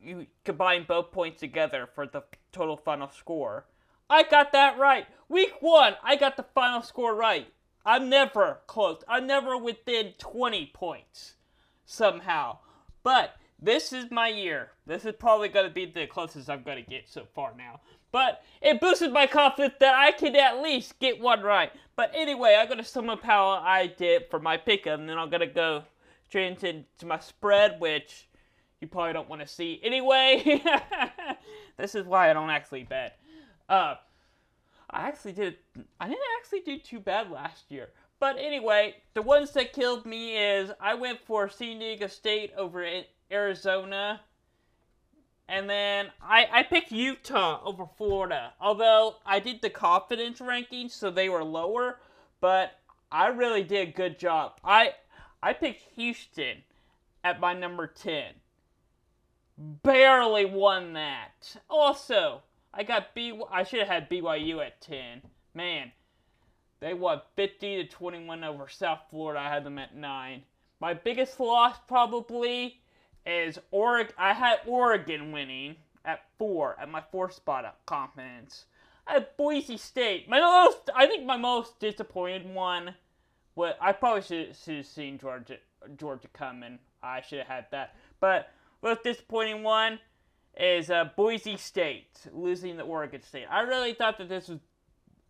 you 0.00 0.26
combine 0.44 0.86
both 0.88 1.12
points 1.12 1.40
together 1.40 1.90
for 1.94 2.06
the 2.06 2.22
total 2.52 2.78
final 2.78 3.10
score. 3.10 3.66
I 4.10 4.22
got 4.22 4.52
that 4.52 4.78
right. 4.78 5.06
Week 5.28 5.54
one, 5.60 5.94
I 6.02 6.16
got 6.16 6.36
the 6.36 6.46
final 6.54 6.82
score 6.82 7.14
right. 7.14 7.52
I'm 7.84 8.08
never 8.08 8.60
close. 8.66 9.02
I'm 9.08 9.26
never 9.26 9.56
within 9.56 10.14
20 10.18 10.70
points 10.74 11.34
somehow. 11.84 12.58
But 13.02 13.36
this 13.60 13.92
is 13.92 14.10
my 14.10 14.28
year. 14.28 14.70
This 14.86 15.04
is 15.04 15.14
probably 15.18 15.48
going 15.48 15.66
to 15.66 15.72
be 15.72 15.86
the 15.86 16.06
closest 16.06 16.48
I'm 16.48 16.62
going 16.62 16.82
to 16.82 16.90
get 16.90 17.08
so 17.08 17.26
far 17.34 17.54
now. 17.56 17.80
But 18.10 18.42
it 18.62 18.80
boosted 18.80 19.12
my 19.12 19.26
confidence 19.26 19.74
that 19.80 19.94
I 19.94 20.12
can 20.12 20.34
at 20.36 20.62
least 20.62 20.98
get 20.98 21.20
one 21.20 21.42
right. 21.42 21.70
But 21.96 22.12
anyway, 22.14 22.56
I'm 22.58 22.66
going 22.66 22.78
to 22.78 22.84
sum 22.84 23.10
up 23.10 23.22
how 23.22 23.48
I 23.48 23.86
did 23.86 24.26
for 24.30 24.38
my 24.38 24.56
pickup, 24.56 24.98
and 24.98 25.08
then 25.08 25.18
I'm 25.18 25.28
going 25.28 25.40
to 25.40 25.46
go 25.46 25.82
straight 26.24 26.62
into 26.62 26.84
my 27.04 27.18
spread, 27.18 27.80
which 27.80 28.28
you 28.80 28.86
probably 28.86 29.12
don't 29.12 29.28
want 29.28 29.42
to 29.42 29.48
see 29.48 29.80
anyway. 29.82 30.62
this 31.76 31.94
is 31.94 32.06
why 32.06 32.30
I 32.30 32.32
don't 32.32 32.50
actually 32.50 32.84
bet. 32.84 33.18
Uh, 33.68 33.96
I 34.90 35.08
actually 35.08 35.32
did. 35.32 35.56
I 36.00 36.08
didn't 36.08 36.22
actually 36.40 36.60
do 36.60 36.78
too 36.78 37.00
bad 37.00 37.30
last 37.30 37.70
year. 37.70 37.90
But 38.20 38.36
anyway, 38.38 38.96
the 39.14 39.22
ones 39.22 39.52
that 39.52 39.72
killed 39.72 40.04
me 40.04 40.36
is 40.36 40.70
I 40.80 40.94
went 40.94 41.20
for 41.20 41.48
San 41.48 41.78
Diego 41.78 42.08
State 42.08 42.52
over 42.56 42.84
Arizona. 43.30 44.20
And 45.48 45.70
then 45.70 46.08
I, 46.20 46.46
I 46.50 46.62
picked 46.62 46.92
Utah 46.92 47.60
over 47.64 47.86
Florida. 47.96 48.52
Although 48.60 49.16
I 49.24 49.40
did 49.40 49.62
the 49.62 49.70
confidence 49.70 50.40
rankings, 50.40 50.90
so 50.90 51.10
they 51.10 51.28
were 51.28 51.44
lower. 51.44 52.00
But 52.40 52.78
I 53.10 53.28
really 53.28 53.62
did 53.62 53.88
a 53.88 53.92
good 53.92 54.18
job. 54.18 54.60
I 54.64 54.94
I 55.42 55.52
picked 55.52 55.82
Houston 55.94 56.64
at 57.22 57.40
my 57.40 57.54
number 57.54 57.86
10. 57.86 58.34
Barely 59.56 60.44
won 60.44 60.92
that. 60.94 61.56
Also, 61.70 62.42
I 62.72 62.82
got 62.82 63.14
B. 63.14 63.40
I 63.50 63.64
should 63.64 63.80
have 63.80 63.88
had 63.88 64.10
BYU 64.10 64.64
at 64.64 64.80
10. 64.80 65.22
Man, 65.54 65.92
they 66.80 66.94
won 66.94 67.22
50 67.36 67.82
to 67.82 67.88
21 67.88 68.44
over 68.44 68.68
South 68.68 69.00
Florida. 69.10 69.40
I 69.40 69.48
had 69.48 69.64
them 69.64 69.78
at 69.78 69.96
9. 69.96 70.42
My 70.80 70.94
biggest 70.94 71.40
loss 71.40 71.76
probably 71.88 72.80
is 73.26 73.58
Oregon. 73.70 74.14
I 74.16 74.32
had 74.32 74.60
Oregon 74.66 75.32
winning 75.32 75.76
at 76.04 76.24
4 76.38 76.76
at 76.80 76.90
my 76.90 77.02
fourth 77.10 77.34
spot 77.34 77.64
of 77.64 77.74
confidence. 77.86 78.66
I 79.06 79.14
had 79.14 79.36
Boise 79.36 79.76
State. 79.76 80.28
My 80.28 80.40
most, 80.40 80.90
I 80.94 81.06
think 81.06 81.24
my 81.24 81.36
most 81.36 81.80
disappointed 81.80 82.48
one. 82.52 82.94
What 83.54 83.76
I 83.80 83.92
probably 83.92 84.22
should, 84.22 84.54
should 84.54 84.76
have 84.76 84.86
seen 84.86 85.18
Georgia 85.18 85.56
Georgia 85.96 86.28
coming. 86.32 86.78
I 87.02 87.22
should 87.22 87.38
have 87.38 87.48
had 87.48 87.66
that. 87.70 87.96
But 88.20 88.52
most 88.82 89.02
disappointing 89.02 89.62
one 89.62 89.98
is 90.56 90.90
uh, 90.90 91.10
Boise 91.16 91.56
State 91.56 92.26
losing 92.32 92.76
to 92.76 92.82
Oregon 92.82 93.22
State. 93.22 93.46
I 93.50 93.60
really 93.60 93.94
thought 93.94 94.18
that 94.18 94.28
this 94.28 94.48
was 94.48 94.58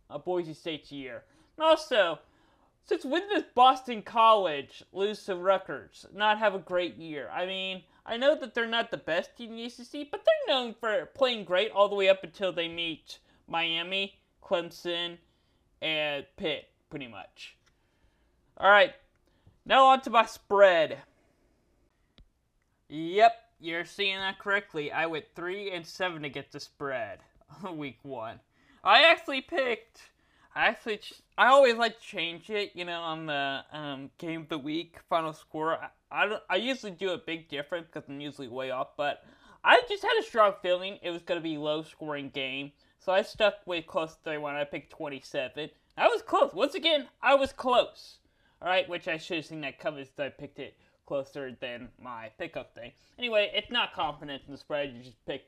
a 0.09 0.19
Boise 0.19 0.53
State's 0.53 0.91
year. 0.91 1.23
And 1.57 1.65
also, 1.65 2.19
since 2.85 3.05
when 3.05 3.29
does 3.29 3.43
Boston 3.53 4.01
College 4.01 4.83
lose 4.91 5.23
to 5.25 5.35
Rutgers, 5.35 6.05
not 6.13 6.39
have 6.39 6.55
a 6.55 6.59
great 6.59 6.95
year? 6.95 7.29
I 7.31 7.45
mean, 7.45 7.83
I 8.05 8.17
know 8.17 8.35
that 8.35 8.55
they're 8.55 8.65
not 8.65 8.89
the 8.89 8.97
best 8.97 9.37
team 9.37 9.51
in 9.51 9.57
the 9.57 9.65
ACC, 9.65 10.09
but 10.09 10.25
they're 10.25 10.55
known 10.55 10.73
for 10.79 11.05
playing 11.13 11.45
great 11.45 11.71
all 11.71 11.89
the 11.89 11.95
way 11.95 12.09
up 12.09 12.23
until 12.23 12.51
they 12.51 12.67
meet 12.67 13.19
Miami, 13.47 14.15
Clemson, 14.43 15.17
and 15.81 16.25
Pitt, 16.37 16.69
pretty 16.89 17.07
much. 17.07 17.55
All 18.57 18.71
right, 18.71 18.93
now 19.65 19.85
on 19.85 20.01
to 20.01 20.09
my 20.09 20.25
spread. 20.25 20.97
Yep, 22.89 23.33
you're 23.59 23.85
seeing 23.85 24.17
that 24.17 24.39
correctly. 24.39 24.91
I 24.91 25.05
went 25.05 25.25
3 25.35 25.71
and 25.71 25.85
7 25.85 26.21
to 26.21 26.29
get 26.29 26.51
the 26.51 26.59
spread 26.59 27.19
week 27.73 27.99
1. 28.03 28.39
I 28.83 29.03
actually 29.03 29.41
picked 29.41 30.01
I 30.55 30.65
actually 30.65 30.99
I 31.37 31.47
always 31.47 31.75
like 31.75 31.99
to 31.99 32.05
change 32.05 32.49
it, 32.49 32.71
you 32.73 32.85
know, 32.85 32.99
on 33.01 33.27
the 33.27 33.63
um, 33.71 34.09
game 34.17 34.41
of 34.41 34.49
the 34.49 34.57
week 34.57 34.97
final 35.09 35.33
score. 35.33 35.73
I 35.73 35.89
I, 36.11 36.39
I 36.49 36.55
usually 36.55 36.91
do 36.91 37.11
a 37.11 37.17
big 37.17 37.49
difference 37.49 37.87
because 37.87 38.09
I'm 38.09 38.19
usually 38.19 38.47
way 38.47 38.71
off, 38.71 38.89
but 38.97 39.23
I 39.63 39.81
just 39.87 40.03
had 40.03 40.17
a 40.19 40.23
strong 40.23 40.53
feeling 40.61 40.97
it 41.01 41.11
was 41.11 41.21
going 41.21 41.39
to 41.39 41.43
be 41.43 41.57
low 41.57 41.83
scoring 41.83 42.29
game, 42.29 42.71
so 42.97 43.11
I 43.11 43.21
stuck 43.21 43.55
with 43.65 43.85
close 43.85 44.15
to 44.15 44.21
31. 44.23 44.55
I 44.55 44.63
picked 44.63 44.91
27. 44.91 45.69
I 45.97 46.07
was 46.07 46.21
close. 46.21 46.53
Once 46.53 46.75
again, 46.75 47.07
I 47.21 47.35
was 47.35 47.51
close. 47.51 48.17
All 48.61 48.67
right, 48.67 48.89
which 48.89 49.07
I 49.07 49.17
should 49.17 49.37
have 49.37 49.45
seen 49.45 49.61
that. 49.61 49.75
So 49.81 50.25
I 50.25 50.29
picked 50.29 50.59
it 50.59 50.75
closer 51.09 51.57
than 51.59 51.89
my 51.99 52.29
pickup 52.37 52.73
thing. 52.75 52.91
Anyway, 53.17 53.51
it's 53.53 53.71
not 53.71 53.93
confidence 53.93 54.43
in 54.45 54.51
the 54.51 54.57
spread. 54.59 54.93
You 54.93 55.03
just 55.03 55.25
pick, 55.25 55.43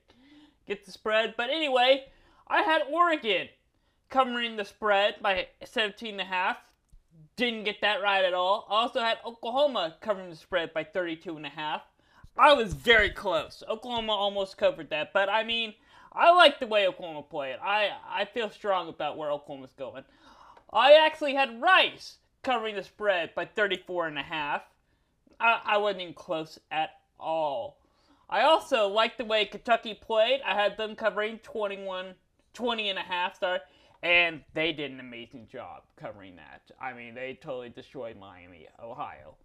get 0.67 0.83
the 0.83 0.91
spread. 0.91 1.35
But 1.37 1.51
anyway, 1.51 2.05
I 2.47 2.63
had 2.63 2.81
Oregon 2.91 3.47
covering 4.09 4.57
the 4.57 4.65
spread 4.65 5.15
by 5.21 5.47
17 5.63 6.13
and 6.13 6.21
a 6.21 6.25
half. 6.25 6.57
Didn't 7.35 7.63
get 7.63 7.79
that 7.81 8.01
right 8.01 8.25
at 8.25 8.33
all. 8.33 8.65
Also 8.69 9.01
had 9.01 9.19
Oklahoma 9.23 9.95
covering 10.01 10.31
the 10.31 10.35
spread 10.35 10.73
by 10.73 10.83
32 10.83 11.37
and 11.37 11.45
a 11.45 11.49
half. 11.49 11.83
I 12.35 12.53
was 12.53 12.73
very 12.73 13.11
close. 13.11 13.61
Oklahoma 13.69 14.13
almost 14.13 14.57
covered 14.57 14.89
that, 14.89 15.13
but 15.13 15.29
I 15.29 15.43
mean, 15.43 15.75
I 16.11 16.31
like 16.31 16.59
the 16.59 16.67
way 16.67 16.87
Oklahoma 16.87 17.21
played. 17.21 17.57
I 17.61 17.91
I 18.09 18.25
feel 18.25 18.49
strong 18.49 18.89
about 18.89 19.15
where 19.15 19.31
Oklahoma's 19.31 19.73
going. 19.77 20.03
I 20.73 20.93
actually 20.93 21.35
had 21.35 21.61
Rice 21.61 22.17
covering 22.41 22.75
the 22.75 22.83
spread 22.83 23.35
by 23.35 23.45
34 23.45 24.07
and 24.07 24.17
a 24.17 24.23
half. 24.23 24.63
I, 25.41 25.61
I 25.65 25.77
wasn't 25.77 26.01
even 26.01 26.13
close 26.13 26.59
at 26.71 26.91
all. 27.19 27.77
I 28.29 28.43
also 28.43 28.87
liked 28.87 29.17
the 29.17 29.25
way 29.25 29.45
Kentucky 29.45 29.93
played. 29.93 30.41
I 30.45 30.53
had 30.53 30.77
them 30.77 30.95
covering 30.95 31.39
21, 31.39 32.13
20 32.53 32.89
and 32.89 32.99
a 32.99 33.01
half, 33.01 33.39
sorry, 33.39 33.59
and 34.03 34.41
they 34.53 34.71
did 34.71 34.91
an 34.91 34.99
amazing 34.99 35.47
job 35.51 35.83
covering 35.97 36.37
that. 36.37 36.61
I 36.79 36.93
mean, 36.93 37.13
they 37.13 37.37
totally 37.41 37.69
destroyed 37.69 38.17
Miami, 38.17 38.67
Ohio. 38.81 39.35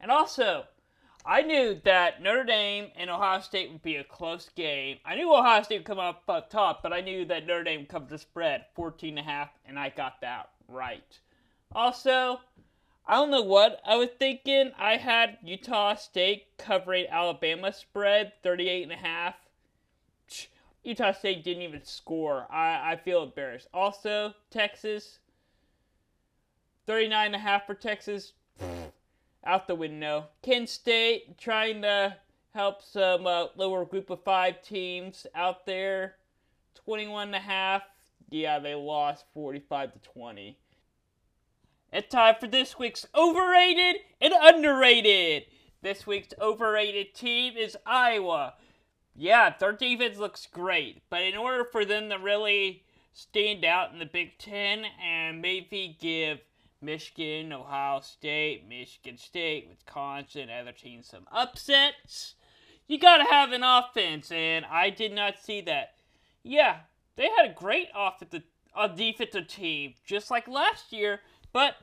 And 0.00 0.10
also, 0.10 0.64
I 1.26 1.42
knew 1.42 1.80
that 1.84 2.22
Notre 2.22 2.44
Dame 2.44 2.90
and 2.96 3.10
Ohio 3.10 3.40
State 3.40 3.72
would 3.72 3.82
be 3.82 3.96
a 3.96 4.04
close 4.04 4.48
game. 4.54 4.98
I 5.04 5.16
knew 5.16 5.34
Ohio 5.34 5.62
State 5.62 5.78
would 5.78 5.86
come 5.86 5.98
up, 5.98 6.24
top, 6.48 6.82
but 6.82 6.92
I 6.92 7.00
knew 7.00 7.24
that 7.24 7.46
Notre 7.46 7.64
Dame 7.64 7.80
would 7.80 7.88
cover 7.88 8.06
the 8.08 8.18
spread 8.18 8.66
14 8.74 9.18
and 9.18 9.26
a 9.26 9.30
half, 9.30 9.50
and 9.66 9.78
I 9.78 9.90
got 9.90 10.20
that 10.20 10.50
right. 10.68 11.18
Also, 11.72 12.40
I 13.10 13.14
don't 13.14 13.30
know 13.30 13.40
what 13.40 13.80
I 13.86 13.96
was 13.96 14.10
thinking. 14.18 14.72
I 14.78 14.98
had 14.98 15.38
Utah 15.42 15.94
State 15.94 16.58
covering 16.58 17.06
Alabama 17.08 17.72
spread 17.72 18.34
38 18.42 18.82
and 18.82 18.92
a 18.92 18.96
half. 18.96 19.34
Utah 20.84 21.12
State 21.12 21.42
didn't 21.42 21.62
even 21.62 21.82
score. 21.84 22.46
I, 22.50 22.92
I 22.92 22.96
feel 22.96 23.22
embarrassed. 23.22 23.68
Also, 23.72 24.34
Texas, 24.50 25.20
39 26.86 27.26
and 27.26 27.34
a 27.34 27.38
half 27.38 27.66
for 27.66 27.74
Texas. 27.74 28.34
Out 29.42 29.68
the 29.68 29.74
window. 29.74 30.26
Kent 30.42 30.68
State 30.68 31.38
trying 31.38 31.80
to 31.82 32.14
help 32.54 32.82
some 32.82 33.26
uh, 33.26 33.46
lower 33.56 33.86
group 33.86 34.10
of 34.10 34.22
five 34.22 34.60
teams 34.62 35.26
out 35.34 35.64
there. 35.64 36.16
21 36.84 37.28
and 37.28 37.36
a 37.36 37.38
half. 37.38 37.82
Yeah, 38.28 38.58
they 38.58 38.74
lost 38.74 39.24
45 39.32 39.94
to 39.94 39.98
20. 40.00 40.58
It's 41.90 42.12
time 42.12 42.34
for 42.38 42.46
this 42.46 42.78
week's 42.78 43.06
overrated 43.14 44.02
and 44.20 44.34
underrated. 44.38 45.44
This 45.80 46.06
week's 46.06 46.34
overrated 46.38 47.14
team 47.14 47.56
is 47.56 47.78
Iowa. 47.86 48.54
Yeah, 49.14 49.54
their 49.58 49.72
defense 49.72 50.18
looks 50.18 50.46
great, 50.46 51.02
but 51.08 51.22
in 51.22 51.34
order 51.34 51.64
for 51.64 51.86
them 51.86 52.10
to 52.10 52.16
really 52.16 52.82
stand 53.14 53.64
out 53.64 53.92
in 53.92 53.98
the 53.98 54.06
Big 54.06 54.36
Ten 54.36 54.84
and 55.02 55.40
maybe 55.40 55.96
give 55.98 56.40
Michigan, 56.82 57.54
Ohio 57.54 58.00
State, 58.00 58.68
Michigan 58.68 59.16
State, 59.16 59.66
Wisconsin, 59.70 60.50
other 60.50 60.72
teams 60.72 61.08
some 61.08 61.26
upsets, 61.32 62.34
you 62.86 62.98
gotta 62.98 63.24
have 63.24 63.52
an 63.52 63.62
offense, 63.62 64.30
and 64.30 64.66
I 64.66 64.90
did 64.90 65.12
not 65.14 65.38
see 65.42 65.62
that. 65.62 65.94
Yeah, 66.42 66.80
they 67.16 67.30
had 67.36 67.50
a 67.50 67.54
great 67.54 67.88
offensive, 67.96 68.44
defensive 68.94 69.48
team, 69.48 69.94
just 70.06 70.30
like 70.30 70.46
last 70.46 70.92
year, 70.92 71.20
but 71.58 71.74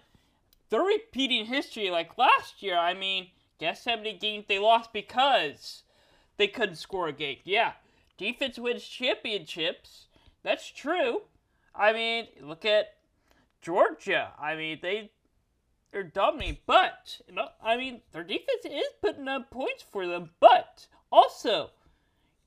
they're 0.70 0.80
repeating 0.80 1.48
history 1.48 1.90
like 1.90 2.18
last 2.18 2.64
year. 2.64 2.78
I 2.78 2.94
mean, 2.94 3.32
guess 3.60 3.84
how 3.84 3.98
many 3.98 4.14
games 4.14 4.46
they 4.48 4.58
lost 4.58 4.94
because 4.94 5.84
they 6.38 6.48
couldn't 6.48 6.78
score 6.78 7.10
a 7.10 7.12
game. 7.12 7.40
Yeah, 7.44 7.74
defense 8.18 8.58
wins 8.58 8.86
championships. 8.86 10.06
That's 10.44 10.72
true. 10.72 11.24
I 11.76 11.92
mean, 11.92 12.28
look 12.40 12.64
at 12.64 12.94
Georgia. 13.62 14.32
I 14.40 14.56
mean, 14.56 14.80
they 14.82 15.12
they're 15.92 16.04
dominating, 16.04 16.60
but 16.66 17.20
you 17.28 17.36
know, 17.36 17.50
I 17.62 17.76
mean, 17.76 18.00
their 18.14 18.24
defense 18.24 18.64
is 18.64 18.88
putting 19.02 19.28
up 19.28 19.52
points 19.52 19.84
for 19.84 20.08
them. 20.08 20.30
But 20.40 20.88
also, 21.12 21.72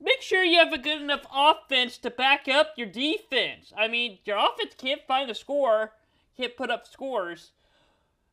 make 0.01 0.23
sure 0.23 0.43
you 0.43 0.61
have 0.61 0.73
a 0.73 0.79
good 0.79 1.03
enough 1.03 1.27
offense 1.31 1.99
to 1.99 2.11
back 2.11 2.49
up 2.49 2.73
your 2.79 2.87
defense. 2.87 3.71
I 3.77 3.87
mean, 3.87 4.17
your 4.25 4.39
offense 4.39 4.73
can't 4.79 5.07
find 5.07 5.31
a 5.31 5.35
score, 5.35 5.93
can't 6.39 6.57
put 6.57 6.71
up 6.71 6.87
scores. 6.87 7.53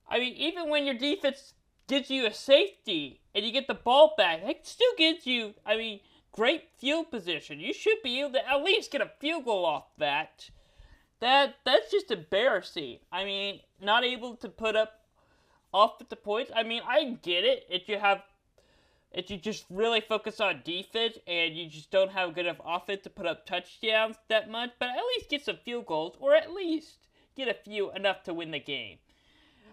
I 0.08 0.20
mean, 0.20 0.36
even 0.36 0.70
when 0.70 0.86
your 0.86 0.96
defense 0.96 1.54
gives 1.88 2.10
you 2.10 2.26
a 2.26 2.34
safety 2.34 3.22
and 3.34 3.44
you 3.44 3.52
get 3.52 3.68
the 3.68 3.74
ball 3.74 4.14
back, 4.18 4.42
it 4.44 4.68
still 4.68 4.92
gives 4.98 5.26
you, 5.26 5.56
I 5.66 5.76
mean, 5.76 6.00
great 6.32 6.70
field 6.78 7.10
position. 7.10 7.60
You 7.60 7.74
should 7.74 7.98
be 8.04 8.20
able 8.20 8.34
to 8.34 8.50
at 8.50 8.64
least 8.64 8.92
get 8.92 9.02
a 9.02 9.12
field 9.20 9.46
goal 9.46 9.66
off 9.66 9.86
that. 9.98 10.50
that 11.20 11.56
that's 11.66 11.92
just 11.92 12.12
embarrassing. 12.12 13.00
I 13.12 13.26
mean, 13.26 13.62
not 13.82 14.04
able 14.04 14.36
to 14.38 14.50
put 14.50 14.76
up 14.76 15.02
offensive 15.74 16.24
points. 16.24 16.52
I 16.56 16.64
mean, 16.64 16.82
I 16.88 17.18
get 17.22 17.44
it 17.44 17.66
if 17.70 17.90
you 17.90 17.98
have 17.98 18.22
if 19.12 19.30
you 19.30 19.38
just 19.38 19.64
really 19.70 20.02
focus 20.02 20.42
on 20.42 20.62
defense 20.66 21.18
and 21.26 21.56
you 21.56 21.70
just 21.70 21.90
don't 21.90 22.12
have 22.12 22.36
good 22.36 22.46
enough 22.46 22.60
offense 22.66 23.02
to 23.04 23.10
put 23.10 23.26
up 23.26 23.46
touchdowns 23.46 24.18
that 24.28 24.50
much, 24.50 24.72
but 24.78 24.90
at 24.90 25.02
least 25.16 25.30
get 25.30 25.46
some 25.46 25.58
field 25.64 25.86
goals 25.86 26.18
or 26.20 26.36
at 26.36 26.52
least 26.52 27.05
get 27.36 27.48
a 27.48 27.54
few 27.54 27.92
enough 27.92 28.24
to 28.24 28.34
win 28.34 28.52
the 28.52 28.60
game. 28.60 28.98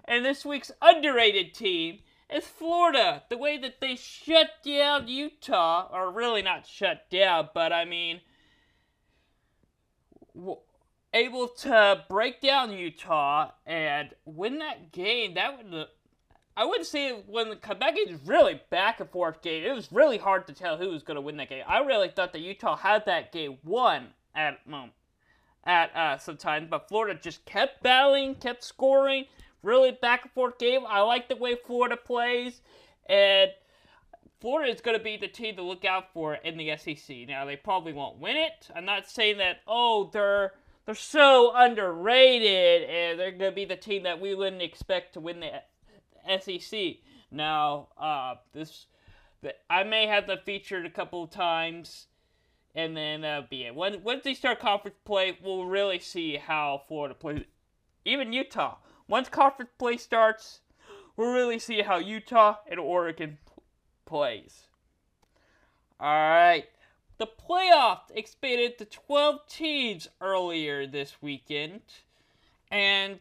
And 0.05 0.25
this 0.25 0.45
week's 0.45 0.73
underrated 0.81 1.55
team 1.55 2.01
is 2.31 2.47
Florida. 2.47 3.23
The 3.29 3.39
way 3.39 3.59
that 3.59 3.81
they 3.81 3.97
shut 3.97 4.51
down 4.65 5.09
Utah, 5.09 5.89
or 5.93 6.11
really 6.11 6.43
not 6.43 6.67
shut 6.67 7.09
down, 7.11 7.51
but 7.55 7.73
I 7.73 7.85
mean, 7.85 8.21
able 11.15 11.49
to 11.49 12.05
break 12.09 12.41
down 12.41 12.73
Utah 12.73 13.51
and 13.67 14.11
win 14.25 14.59
that 14.59 14.93
game. 14.93 15.35
That 15.35 15.57
would, 15.57 15.87
I 16.57 16.65
wouldn't 16.65 16.87
say 16.87 17.13
when 17.13 17.51
the 17.51 17.57
comeback 17.57 17.95
is 17.97 18.19
really 18.27 18.61
back 18.71 19.01
and 19.01 19.11
forth 19.11 19.43
game. 19.43 19.65
It 19.65 19.75
was 19.75 19.93
really 19.93 20.19
hard 20.19 20.47
to 20.49 20.53
tell 20.53 20.79
who 20.79 20.91
was 20.91 21.03
going 21.03 21.17
to 21.17 21.21
win 21.21 21.37
that 21.37 21.49
game. 21.49 21.65
I 21.69 21.81
really 21.81 22.09
thought 22.09 22.33
that 22.33 22.41
Utah 22.41 22.77
had 22.77 23.07
that 23.07 23.31
game 23.33 23.59
won 23.63 24.09
at 24.35 24.67
moment 24.67 24.95
at 25.65 25.95
uh, 25.95 26.19
sometimes, 26.19 26.69
but 26.71 26.89
Florida 26.89 27.19
just 27.21 27.45
kept 27.45 27.83
battling, 27.83 28.35
kept 28.35 28.65
scoring. 28.65 29.27
Really 29.63 29.93
back 29.93 30.23
and 30.25 30.33
forth 30.33 30.59
game. 30.59 30.83
I 30.89 31.01
like 31.03 31.29
the 31.29 31.37
way 31.37 31.55
Florida 31.55 31.97
plays, 31.97 32.63
and 33.07 33.51
Florida 34.41 34.73
is 34.73 34.81
going 34.81 34.99
to 34.99 35.05
be 35.05 35.17
the 35.17 35.29
team 35.29 35.55
to 35.55 35.63
look 35.63 35.85
out 35.85 36.13
for 36.13 36.35
in 36.35 36.57
the 36.57 36.77
SEC. 36.77 37.29
Now 37.29 37.45
they 37.45 37.55
probably 37.55 37.93
won't 37.93 38.19
win 38.19 38.37
it. 38.37 38.69
I'm 38.75 38.85
not 38.85 39.09
saying 39.09 39.39
that. 39.39 39.61
Oh, 39.69 40.11
they're 40.13 40.53
they're 40.85 40.97
so 40.97 41.53
underrated, 41.55 42.89
and 42.91 43.21
they're 43.21 43.31
going 43.31 43.53
to 43.53 43.55
be 43.55 43.65
the 43.65 43.77
team 43.77 44.03
that 44.03 44.21
we 44.21 44.35
wouldn't 44.35 44.63
expect 44.63 45.15
to 45.15 45.21
win 45.21 45.41
the 45.41 46.41
SEC. 46.41 46.97
Now, 47.31 47.89
uh, 47.97 48.35
this 48.53 48.87
I 49.71 49.85
may 49.85 50.07
have 50.07 50.27
them 50.27 50.39
featured 50.45 50.87
a 50.87 50.91
couple 50.91 51.23
of 51.23 51.31
times 51.31 52.07
and 52.75 52.97
then 52.97 53.21
that'll 53.23 53.49
be 53.49 53.65
it. 53.65 53.75
When 53.75 54.03
once 54.03 54.25
they 54.25 54.35
start 54.35 54.61
conference 54.61 54.97
play, 55.05 55.39
we'll 55.43 55.67
really 55.67 55.99
see 55.99 56.37
how 56.37 56.83
Florida 56.89 57.15
plays. 57.15 57.45
Even 58.05 58.33
Utah. 58.33 58.77
Once 59.09 59.29
conference 59.29 59.71
play 59.79 59.97
starts, 59.97 60.61
we'll 61.17 61.33
really 61.33 61.59
see 61.59 61.83
how 61.83 61.99
Utah 61.99 62.57
and 62.69 62.81
Oregon 62.81 63.39
plays. 64.07 64.63
All 66.01 66.09
right. 66.09 66.65
The 67.19 67.27
playoff 67.27 68.01
expanded 68.13 68.79
to 68.79 68.85
12 68.85 69.47
teams 69.49 70.09
earlier 70.21 70.87
this 70.87 71.17
weekend, 71.21 71.83
and 72.71 73.21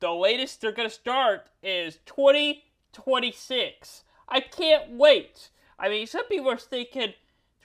the 0.00 0.10
latest 0.10 0.60
they're 0.60 0.72
going 0.72 0.88
to 0.88 0.94
start 0.94 1.48
is 1.62 1.98
2026. 2.06 4.02
I 4.28 4.40
can't 4.40 4.90
wait. 4.92 5.50
I 5.78 5.88
mean, 5.88 6.08
some 6.08 6.26
people 6.26 6.50
are 6.50 6.56
thinking 6.56 7.12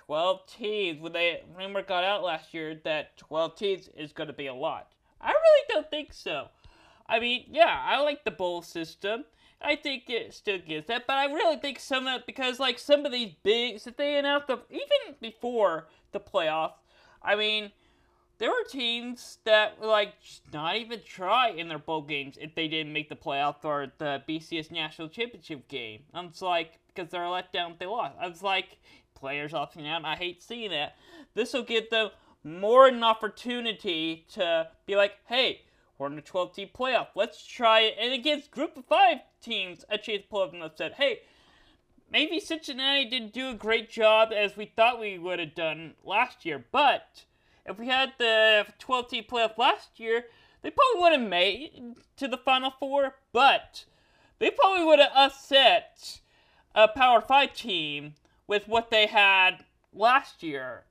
12 0.05 0.45
teams 0.47 1.01
when 1.01 1.13
they 1.13 1.43
rumor 1.57 1.81
got 1.81 2.03
out 2.03 2.23
last 2.23 2.53
year 2.53 2.79
that 2.83 3.17
12 3.17 3.55
teams 3.55 3.89
is 3.95 4.11
going 4.11 4.27
to 4.27 4.33
be 4.33 4.47
a 4.47 4.53
lot. 4.53 4.91
I 5.21 5.29
really 5.29 5.65
don't 5.69 5.89
think 5.89 6.13
so. 6.13 6.47
I 7.07 7.19
mean, 7.19 7.45
yeah, 7.49 7.81
I 7.85 8.01
like 8.01 8.23
the 8.23 8.31
bowl 8.31 8.61
system. 8.61 9.25
I 9.61 9.75
think 9.77 10.09
it 10.09 10.33
still 10.33 10.59
gives 10.59 10.87
that, 10.87 11.07
but 11.07 11.17
I 11.17 11.25
really 11.25 11.55
think 11.57 11.79
some 11.79 12.05
of 12.07 12.21
it 12.21 12.25
because 12.25 12.59
like 12.59 12.79
some 12.79 13.05
of 13.05 13.11
these 13.13 13.33
bigs 13.43 13.85
that 13.85 13.97
they 13.97 14.17
announced 14.17 14.47
them 14.47 14.59
even 14.69 15.15
before 15.21 15.87
the 16.11 16.19
playoff. 16.19 16.73
I 17.21 17.35
mean, 17.35 17.71
there 18.39 18.49
were 18.49 18.65
teams 18.69 19.37
that 19.45 19.81
like 19.81 20.15
not 20.51 20.75
even 20.75 20.99
try 21.05 21.49
in 21.49 21.69
their 21.69 21.79
bowl 21.79 22.01
games 22.01 22.37
if 22.41 22.55
they 22.55 22.67
didn't 22.67 22.91
make 22.91 23.07
the 23.07 23.15
playoff 23.15 23.63
or 23.63 23.93
the 23.99 24.21
BCS 24.27 24.69
national 24.69 25.07
championship 25.07 25.69
game. 25.69 26.01
I'm 26.13 26.31
like 26.41 26.79
because 26.93 27.09
they're 27.09 27.27
let 27.29 27.53
down 27.53 27.71
if 27.71 27.79
they 27.79 27.85
lost. 27.85 28.15
I 28.19 28.27
was 28.27 28.43
like, 28.43 28.77
players 29.23 29.53
opting 29.53 29.87
out. 29.87 30.03
I 30.03 30.17
hate 30.17 30.43
seeing 30.43 30.71
that. 30.71 30.97
This 31.33 31.53
will 31.53 31.63
give 31.63 31.89
them 31.89 32.09
more 32.43 32.89
of 32.89 32.93
an 32.93 33.05
opportunity 33.05 34.25
to 34.33 34.67
be 34.85 34.97
like, 34.97 35.13
hey, 35.27 35.61
we're 35.97 36.07
in 36.07 36.17
a 36.17 36.21
12 36.21 36.53
team 36.53 36.69
playoff. 36.77 37.07
Let's 37.15 37.45
try 37.45 37.79
it. 37.83 37.95
And 37.97 38.21
gives 38.21 38.49
group 38.49 38.75
of 38.75 38.83
five 38.83 39.19
teams 39.41 39.85
a 39.87 39.97
chance 39.97 40.23
to 40.23 40.27
pull 40.27 40.41
up 40.41 40.53
and 40.53 40.69
said, 40.75 40.95
hey, 40.97 41.21
maybe 42.11 42.41
Cincinnati 42.41 43.05
didn't 43.05 43.31
do 43.31 43.49
a 43.49 43.53
great 43.53 43.89
job 43.89 44.33
as 44.35 44.57
we 44.57 44.65
thought 44.65 44.99
we 44.99 45.17
would 45.17 45.39
have 45.39 45.55
done 45.55 45.93
last 46.03 46.43
year. 46.43 46.65
But 46.73 47.23
if 47.65 47.79
we 47.79 47.87
had 47.87 48.11
the 48.17 48.65
12 48.77 49.07
team 49.09 49.23
playoff 49.23 49.57
last 49.57 50.01
year, 50.01 50.25
they 50.63 50.69
probably 50.69 51.01
would 51.01 51.17
have 51.17 51.29
made 51.29 51.95
to 52.17 52.27
the 52.27 52.35
Final 52.35 52.71
Four. 52.77 53.15
But 53.31 53.85
they 54.39 54.51
probably 54.51 54.83
would 54.83 54.99
have 54.99 55.11
upset 55.15 56.19
a 56.75 56.89
Power 56.89 57.21
5 57.21 57.53
team 57.53 58.15
with 58.47 58.67
what 58.67 58.89
they 58.89 59.07
had 59.07 59.65
last 59.93 60.43
year. 60.43 60.85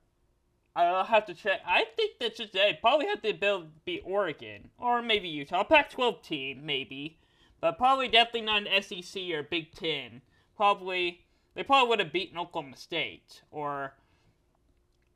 I'll 0.75 1.03
have 1.05 1.25
to 1.27 1.35
check. 1.35 1.61
I 1.67 1.85
think 1.95 2.19
that 2.19 2.51
they 2.51 2.77
probably 2.81 3.05
had 3.05 3.21
the 3.21 3.29
ability 3.29 3.65
to 3.67 3.71
beat 3.85 4.01
Oregon 4.03 4.69
or 4.79 5.01
maybe 5.03 5.27
Utah, 5.27 5.63
Pac-12 5.63 6.23
team 6.23 6.65
maybe, 6.65 7.19
but 7.61 7.77
probably 7.77 8.07
definitely 8.07 8.41
not 8.41 8.65
an 8.65 8.81
SEC 8.81 9.21
or 9.29 9.43
Big 9.43 9.71
Ten. 9.73 10.21
Probably 10.55 11.25
they 11.53 11.63
probably 11.63 11.89
would 11.89 11.99
have 11.99 12.11
beaten 12.11 12.37
Oklahoma 12.37 12.75
State 12.75 13.43
or 13.51 13.93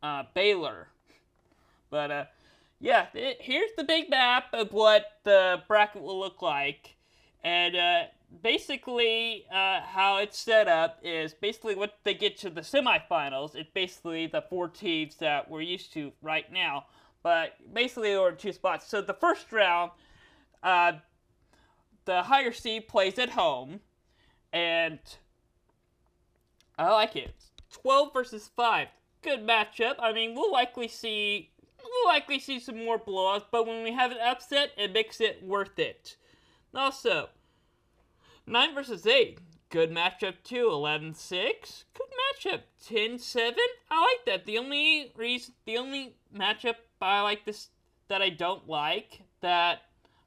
uh, 0.04 0.24
Baylor. 0.34 0.90
But 1.90 2.12
uh, 2.12 2.26
yeah, 2.80 3.08
it, 3.14 3.38
here's 3.40 3.72
the 3.78 3.84
big 3.84 4.10
map 4.10 4.46
of 4.54 4.74
what 4.74 5.20
the 5.24 5.64
bracket 5.68 6.02
will 6.02 6.20
look 6.20 6.42
like, 6.42 6.96
and 7.44 7.76
uh, 7.76 8.04
basically 8.42 9.46
uh, 9.52 9.82
how 9.82 10.18
it's 10.18 10.38
set 10.38 10.68
up 10.68 11.00
is 11.04 11.34
basically 11.34 11.76
what 11.76 11.98
they 12.04 12.14
get 12.14 12.38
to 12.40 12.50
the 12.50 12.62
semifinals. 12.62 13.56
It's 13.56 13.70
basically 13.74 14.28
the 14.28 14.42
four 14.42 14.68
teams 14.68 15.16
that 15.16 15.50
we're 15.50 15.62
used 15.62 15.94
to 15.94 16.12
right 16.22 16.52
now, 16.52 16.86
but 17.24 17.56
basically 17.74 18.10
there 18.10 18.22
are 18.22 18.32
two 18.32 18.52
spots. 18.52 18.88
So 18.88 19.02
the 19.02 19.14
first 19.14 19.52
round, 19.52 19.92
uh, 20.64 20.94
the 22.06 22.24
higher 22.24 22.52
seed 22.52 22.88
plays 22.88 23.20
at 23.20 23.30
home, 23.30 23.80
and 24.54 25.00
I 26.78 26.92
like 26.92 27.16
it. 27.16 27.34
Twelve 27.70 28.14
versus 28.14 28.50
five, 28.56 28.88
good 29.22 29.46
matchup. 29.46 29.96
I 30.00 30.14
mean, 30.14 30.36
we'll 30.36 30.52
likely 30.52 30.88
see 30.88 31.52
we'll 31.84 32.14
likely 32.14 32.40
see 32.40 32.60
some 32.60 32.84
more 32.84 33.00
blowouts, 33.00 33.46
but 33.52 33.68
when 33.68 33.84
we 33.84 33.92
have 33.94 34.12
an 34.12 34.18
upset, 34.24 34.72
it 34.78 34.94
makes 34.94 35.22
it 35.22 35.44
worth 35.44 35.80
it. 35.80 36.16
Also, 36.74 37.30
9 38.48 38.74
versus 38.74 39.06
8. 39.06 39.40
Good 39.70 39.92
matchup 39.92 40.36
too. 40.44 40.70
11 40.70 41.14
6. 41.14 41.86
Good 41.94 42.08
matchup. 42.52 42.62
10 42.88 43.20
7. 43.20 43.56
I 43.92 44.02
like 44.02 44.26
that. 44.26 44.46
The 44.46 44.58
only 44.58 45.12
reason, 45.16 45.54
the 45.66 45.78
only 45.78 46.16
matchup 46.36 46.76
I 47.02 47.22
like 47.22 47.46
this 47.46 47.70
that 48.08 48.22
I 48.22 48.30
don't 48.30 48.68
like 48.70 49.24
that 49.42 49.82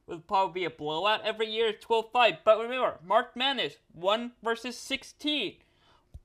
would 0.06 0.26
probably 0.26 0.61
be 0.61 0.64
a 0.66 0.70
blowout 0.70 1.24
every 1.24 1.46
year 1.46 1.68
is 1.68 1.76
12 1.80 2.06
5. 2.12 2.35
But 2.44 2.59
remember, 2.59 2.98
March 3.04 3.28
Madness 3.35 3.76
1 3.94 4.33
versus 4.42 4.76
16. 4.76 5.54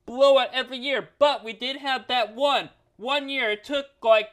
Blowout 0.04 0.50
every 0.52 0.78
year. 0.78 1.08
But 1.18 1.42
we 1.42 1.54
did 1.54 1.76
have 1.76 2.06
that 2.08 2.34
one. 2.34 2.68
One 2.96 3.30
year. 3.30 3.50
It 3.52 3.64
took 3.64 3.86
like 4.02 4.28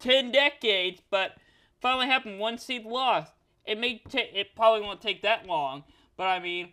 10 0.00 0.32
decades, 0.32 1.00
but 1.10 1.36
finally 1.80 2.06
happened. 2.06 2.40
One 2.40 2.58
seed 2.58 2.84
lost. 2.84 3.32
It 3.64 3.78
may 3.78 4.02
take, 4.08 4.30
it 4.34 4.56
probably 4.56 4.80
won't 4.80 5.00
take 5.00 5.22
that 5.22 5.46
long. 5.46 5.84
But 6.16 6.24
I 6.24 6.40
mean, 6.40 6.72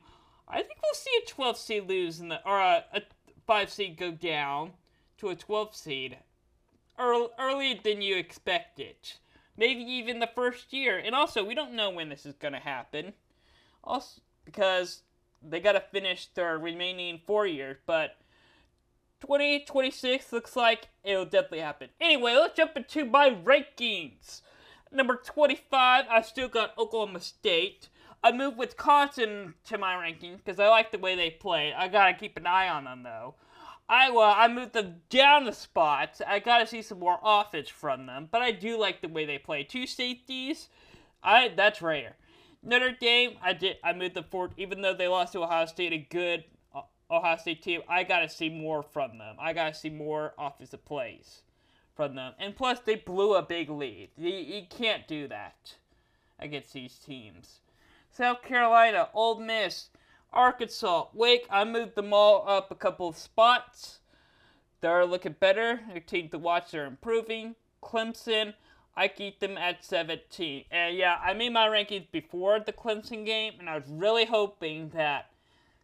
I 0.52 0.58
think 0.58 0.80
we'll 0.82 0.94
see 0.94 1.22
a 1.24 1.28
12 1.28 1.58
seed 1.58 1.90
lose 1.90 2.20
in 2.20 2.30
the 2.30 2.46
or 2.46 2.60
a, 2.60 2.84
a 2.94 3.02
5 3.48 3.70
seed 3.70 3.98
go 3.98 4.12
down 4.12 4.72
to 5.18 5.30
a 5.30 5.36
12 5.36 5.76
seed 5.76 6.18
early, 7.00 7.28
earlier 7.40 7.76
than 7.82 8.02
you 8.02 8.18
expected. 8.18 8.96
Maybe 9.58 9.82
even 9.82 10.20
the 10.20 10.30
first 10.34 10.74
year. 10.74 10.98
And 10.98 11.16
also, 11.16 11.44
we 11.44 11.56
don't 11.56 11.74
know 11.74 11.90
when 11.90 12.10
this 12.10 12.26
is 12.26 12.36
going 12.36 12.54
to 12.54 12.60
happen. 12.60 13.14
Also, 13.84 14.22
because 14.46 15.02
they 15.42 15.60
got 15.60 15.74
to 15.74 15.80
finish 15.80 16.28
their 16.34 16.58
remaining 16.58 17.20
four 17.26 17.46
years, 17.48 17.78
but 17.86 18.18
2026 19.22 20.32
looks 20.34 20.56
like 20.56 20.90
it'll 21.04 21.26
definitely 21.26 21.60
happen. 21.60 21.90
Anyway, 22.00 22.34
let's 22.34 22.56
jump 22.56 22.76
into 22.76 23.06
my 23.06 23.30
rankings. 23.30 24.42
Number 24.92 25.16
25, 25.16 26.06
I 26.10 26.22
still 26.22 26.48
got 26.48 26.78
Oklahoma 26.78 27.22
State. 27.22 27.90
I 28.24 28.32
moved 28.32 28.58
Wisconsin 28.58 29.56
to 29.66 29.78
my 29.78 30.00
ranking 30.00 30.38
because 30.38 30.60
I 30.60 30.68
like 30.68 30.92
the 30.92 31.00
way 31.00 31.16
they 31.16 31.32
play. 31.32 31.74
I 31.74 31.88
gotta 31.88 32.14
keep 32.14 32.38
an 32.38 32.46
eye 32.46 32.70
on 32.70 32.84
them 32.84 33.04
though. 33.04 33.36
Iowa, 33.90 34.36
I 34.38 34.48
moved 34.48 34.74
them 34.74 35.02
down 35.10 35.46
the 35.46 35.54
spots. 35.54 36.22
I 36.26 36.40
gotta 36.40 36.68
see 36.68 36.82
some 36.82 37.00
more 37.00 37.20
offense 37.24 37.68
from 37.68 38.06
them, 38.06 38.30
but 38.32 38.42
I 38.42 38.52
do 38.52 38.78
like 38.78 39.02
the 39.02 39.08
way 39.08 39.26
they 39.26 39.40
play. 39.40 39.64
Two 39.64 39.88
safeties, 39.88 40.70
I 41.24 41.50
that's 41.50 41.82
rare. 41.82 42.16
Notre 42.64 42.92
Dame, 42.92 43.38
I 43.42 43.54
did 43.54 43.78
I 43.84 43.94
moved 43.94 44.14
them 44.14 44.26
forward, 44.26 44.54
even 44.56 44.82
though 44.82 44.94
they 44.94 45.08
lost 45.08 45.34
to 45.34 45.44
Ohio 45.44 45.66
State, 45.66 45.94
a 45.94 45.98
good 45.98 46.44
uh, 46.76 46.82
Ohio 47.10 47.38
State 47.38 47.64
team. 47.64 47.82
I 47.90 48.04
gotta 48.04 48.30
see 48.30 48.50
more 48.50 48.84
from 48.84 49.18
them. 49.18 49.36
I 49.40 49.54
gotta 49.54 49.74
see 49.74 49.90
more 49.90 50.36
offensive 50.38 50.86
plays 50.86 51.42
from 51.96 52.16
them. 52.16 52.34
And 52.40 52.56
plus, 52.56 52.80
they 52.80 52.96
blew 52.96 53.34
a 53.34 53.42
big 53.42 53.70
lead. 53.70 54.10
You, 54.16 54.30
you 54.30 54.62
can't 54.70 55.08
do 55.08 55.28
that 55.28 55.76
against 56.40 56.72
these 56.74 56.96
teams. 56.96 57.62
South 58.14 58.44
Carolina, 58.44 59.10
Ole 59.14 59.40
Miss, 59.40 59.90
Arkansas, 60.34 61.08
Wake. 61.14 61.48
I 61.50 61.64
moved 61.64 61.96
them 61.96 62.14
all 62.14 62.48
up 62.48 62.70
a 62.70 62.76
couple 62.76 63.08
of 63.08 63.18
spots. 63.18 64.00
They're 64.82 65.06
looking 65.06 65.36
better. 65.40 65.80
Their 65.88 66.02
team 66.02 66.30
to 66.30 66.38
watch, 66.38 66.72
they're 66.72 66.86
improving. 66.86 67.56
Clemson, 67.82 68.54
I 68.96 69.08
keep 69.08 69.40
them 69.40 69.58
at 69.58 69.86
17. 69.86 70.66
And 70.72 70.98
yeah, 70.98 71.20
I 71.24 71.34
made 71.34 71.54
my 71.54 71.68
rankings 71.68 72.12
before 72.12 72.60
the 72.60 72.74
Clemson 72.74 73.26
game, 73.26 73.54
and 73.60 73.70
I 73.70 73.76
was 73.76 73.88
really 73.88 74.26
hoping 74.26 74.90
that 74.90 75.32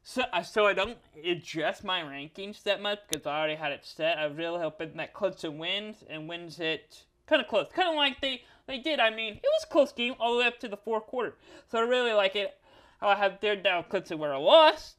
so, 0.04 0.24
uh, 0.32 0.42
so 0.42 0.66
I 0.66 0.74
don't 0.74 0.98
adjust 1.22 1.84
my 1.84 2.02
rankings 2.02 2.64
that 2.64 2.82
much 2.82 3.00
because 3.10 3.26
I 3.26 3.38
already 3.38 3.56
had 3.56 3.74
it 3.74 3.86
set. 3.86 4.18
I 4.18 4.28
was 4.28 4.38
really 4.38 4.60
hoping 4.60 4.94
that 4.96 5.14
Clemson 5.14 5.58
wins 5.58 5.98
and 6.10 6.30
wins 6.30 6.62
it 6.62 7.04
kind 7.28 7.42
of 7.42 7.48
close, 7.48 7.68
kind 7.74 7.90
of 7.90 7.96
like 7.96 8.22
they 8.22 8.42
they 8.68 8.80
did. 8.80 9.00
I 9.00 9.10
mean, 9.10 9.36
it 9.36 9.44
was 9.44 9.64
a 9.64 9.68
close 9.68 9.92
game 9.92 10.16
all 10.20 10.34
the 10.34 10.40
way 10.40 10.46
up 10.46 10.60
to 10.60 10.68
the 10.68 10.78
fourth 10.78 11.08
quarter. 11.08 11.36
So 11.72 11.78
I 11.80 11.82
really 11.82 12.14
like 12.14 12.36
it. 12.36 12.58
How 13.00 13.10
I 13.10 13.16
have 13.16 13.40
there 13.42 13.56
down 13.56 13.84
Clemson 13.84 14.18
where 14.18 14.34
I 14.34 14.38
lost. 14.38 14.96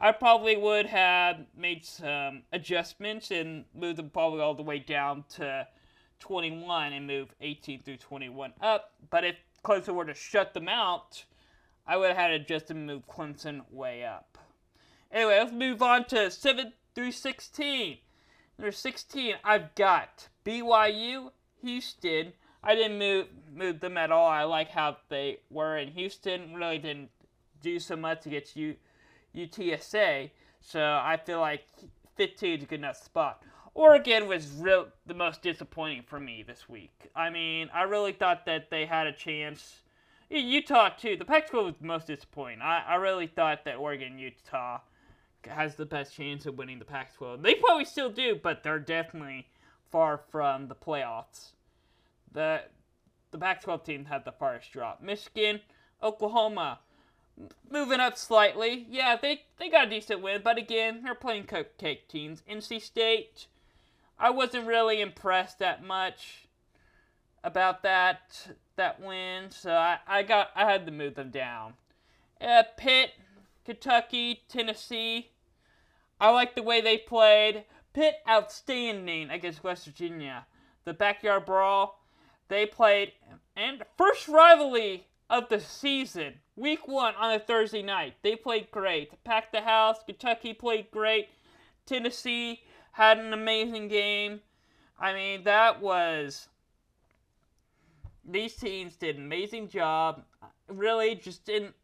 I 0.00 0.12
probably 0.12 0.56
would 0.56 0.86
have 0.86 1.40
made 1.56 1.84
some 1.84 2.42
adjustments 2.52 3.30
and 3.30 3.64
moved 3.74 3.98
them 3.98 4.10
probably 4.10 4.40
all 4.40 4.54
the 4.54 4.62
way 4.62 4.78
down 4.78 5.24
to 5.36 5.66
21 6.20 6.92
and 6.92 7.06
move 7.06 7.34
18 7.40 7.82
through 7.82 7.96
21 7.96 8.52
up. 8.60 8.92
But 9.10 9.24
if 9.24 9.36
Clemson 9.64 9.94
were 9.94 10.04
to 10.04 10.14
shut 10.14 10.54
them 10.54 10.68
out, 10.68 11.24
I 11.86 11.96
would 11.96 12.08
have 12.08 12.16
had 12.16 12.28
to 12.28 12.38
just 12.38 12.72
move 12.72 13.08
Clemson 13.08 13.62
way 13.70 14.04
up. 14.04 14.38
Anyway, 15.10 15.38
let's 15.38 15.52
move 15.52 15.82
on 15.82 16.04
to 16.06 16.30
7 16.30 16.72
through 16.94 17.12
16. 17.12 17.98
Number 18.58 18.72
16, 18.72 19.34
I've 19.44 19.74
got 19.74 20.28
BYU, 20.44 21.30
Houston. 21.62 22.32
I 22.62 22.74
didn't 22.74 22.98
move 22.98 23.26
move 23.54 23.80
them 23.80 23.96
at 23.96 24.10
all. 24.10 24.28
I 24.28 24.44
like 24.44 24.70
how 24.70 24.96
they 25.08 25.38
were 25.50 25.76
in 25.78 25.92
Houston. 25.92 26.54
Really 26.54 26.78
didn't 26.78 27.10
do 27.60 27.78
so 27.78 27.96
much 27.96 28.26
against 28.26 28.56
U, 28.56 28.74
UTSA. 29.34 30.30
So 30.60 30.80
I 30.80 31.18
feel 31.24 31.40
like 31.40 31.64
15 32.16 32.58
is 32.58 32.64
a 32.64 32.66
good 32.66 32.80
enough 32.80 33.02
spot. 33.02 33.42
Oregon 33.74 34.26
was 34.26 34.50
real 34.50 34.88
the 35.06 35.14
most 35.14 35.40
disappointing 35.40 36.02
for 36.02 36.18
me 36.18 36.42
this 36.42 36.68
week. 36.68 37.10
I 37.14 37.30
mean, 37.30 37.70
I 37.72 37.82
really 37.82 38.12
thought 38.12 38.44
that 38.46 38.70
they 38.70 38.86
had 38.86 39.06
a 39.06 39.12
chance 39.12 39.82
Utah 40.30 40.90
too. 40.90 41.16
The 41.16 41.24
Pac-12 41.24 41.64
was 41.64 41.74
most 41.80 42.06
disappointing. 42.06 42.60
I, 42.60 42.82
I 42.86 42.94
really 42.96 43.26
thought 43.26 43.64
that 43.64 43.76
Oregon 43.76 44.18
Utah 44.18 44.80
has 45.46 45.76
the 45.76 45.86
best 45.86 46.14
chance 46.14 46.44
of 46.44 46.58
winning 46.58 46.78
the 46.78 46.84
Pac-12. 46.84 47.42
They 47.42 47.54
probably 47.54 47.84
still 47.84 48.10
do, 48.10 48.38
but 48.42 48.62
they're 48.62 48.78
definitely 48.78 49.46
far 49.90 50.18
from 50.30 50.68
the 50.68 50.74
playoffs. 50.74 51.52
The 52.32 52.62
the 53.30 53.38
Pac-12 53.38 53.84
team 53.84 54.04
had 54.06 54.24
the 54.24 54.32
farthest 54.32 54.72
drop. 54.72 55.02
Michigan, 55.02 55.60
Oklahoma, 56.02 56.80
moving 57.70 58.00
up 58.00 58.16
slightly. 58.16 58.86
Yeah, 58.88 59.16
they 59.20 59.42
they 59.58 59.68
got 59.68 59.86
a 59.86 59.90
decent 59.90 60.22
win, 60.22 60.40
but 60.42 60.58
again, 60.58 61.02
they're 61.02 61.14
playing 61.14 61.44
cupcake 61.44 62.08
teams. 62.08 62.42
NC 62.50 62.80
State, 62.80 63.46
I 64.18 64.30
wasn't 64.30 64.66
really 64.66 65.00
impressed 65.00 65.58
that 65.58 65.84
much 65.84 66.48
about 67.44 67.82
that 67.82 68.48
that 68.76 69.00
win, 69.00 69.50
so 69.50 69.72
I, 69.72 69.98
I 70.06 70.22
got 70.22 70.50
I 70.54 70.70
had 70.70 70.86
to 70.86 70.92
move 70.92 71.14
them 71.14 71.30
down. 71.30 71.74
Uh, 72.40 72.62
Pitt, 72.76 73.12
Kentucky, 73.64 74.42
Tennessee. 74.48 75.30
I 76.20 76.30
like 76.30 76.54
the 76.54 76.62
way 76.62 76.80
they 76.80 76.98
played. 76.98 77.64
Pitt 77.92 78.16
outstanding 78.28 79.30
against 79.30 79.64
West 79.64 79.84
Virginia. 79.84 80.46
The 80.84 80.94
backyard 80.94 81.44
brawl 81.44 81.98
they 82.48 82.64
played 82.64 83.12
and 83.54 83.82
first 83.96 84.26
rivalry 84.26 85.06
of 85.30 85.48
the 85.48 85.60
season. 85.60 86.34
Week 86.56 86.88
one 86.88 87.14
on 87.14 87.34
a 87.34 87.38
Thursday 87.38 87.82
night. 87.82 88.14
They 88.22 88.34
played 88.34 88.70
great. 88.70 89.22
Packed 89.22 89.52
the 89.52 89.60
house. 89.60 89.98
Kentucky 90.04 90.54
played 90.54 90.90
great. 90.90 91.28
Tennessee 91.86 92.62
had 92.92 93.18
an 93.18 93.32
amazing 93.32 93.88
game. 93.88 94.40
I 94.98 95.12
mean, 95.12 95.44
that 95.44 95.80
was 95.80 96.48
these 98.24 98.54
teams 98.54 98.96
did 98.96 99.16
an 99.16 99.24
amazing 99.24 99.68
job. 99.68 100.24
Really, 100.66 101.14
just 101.14 101.44
didn't. 101.44 101.74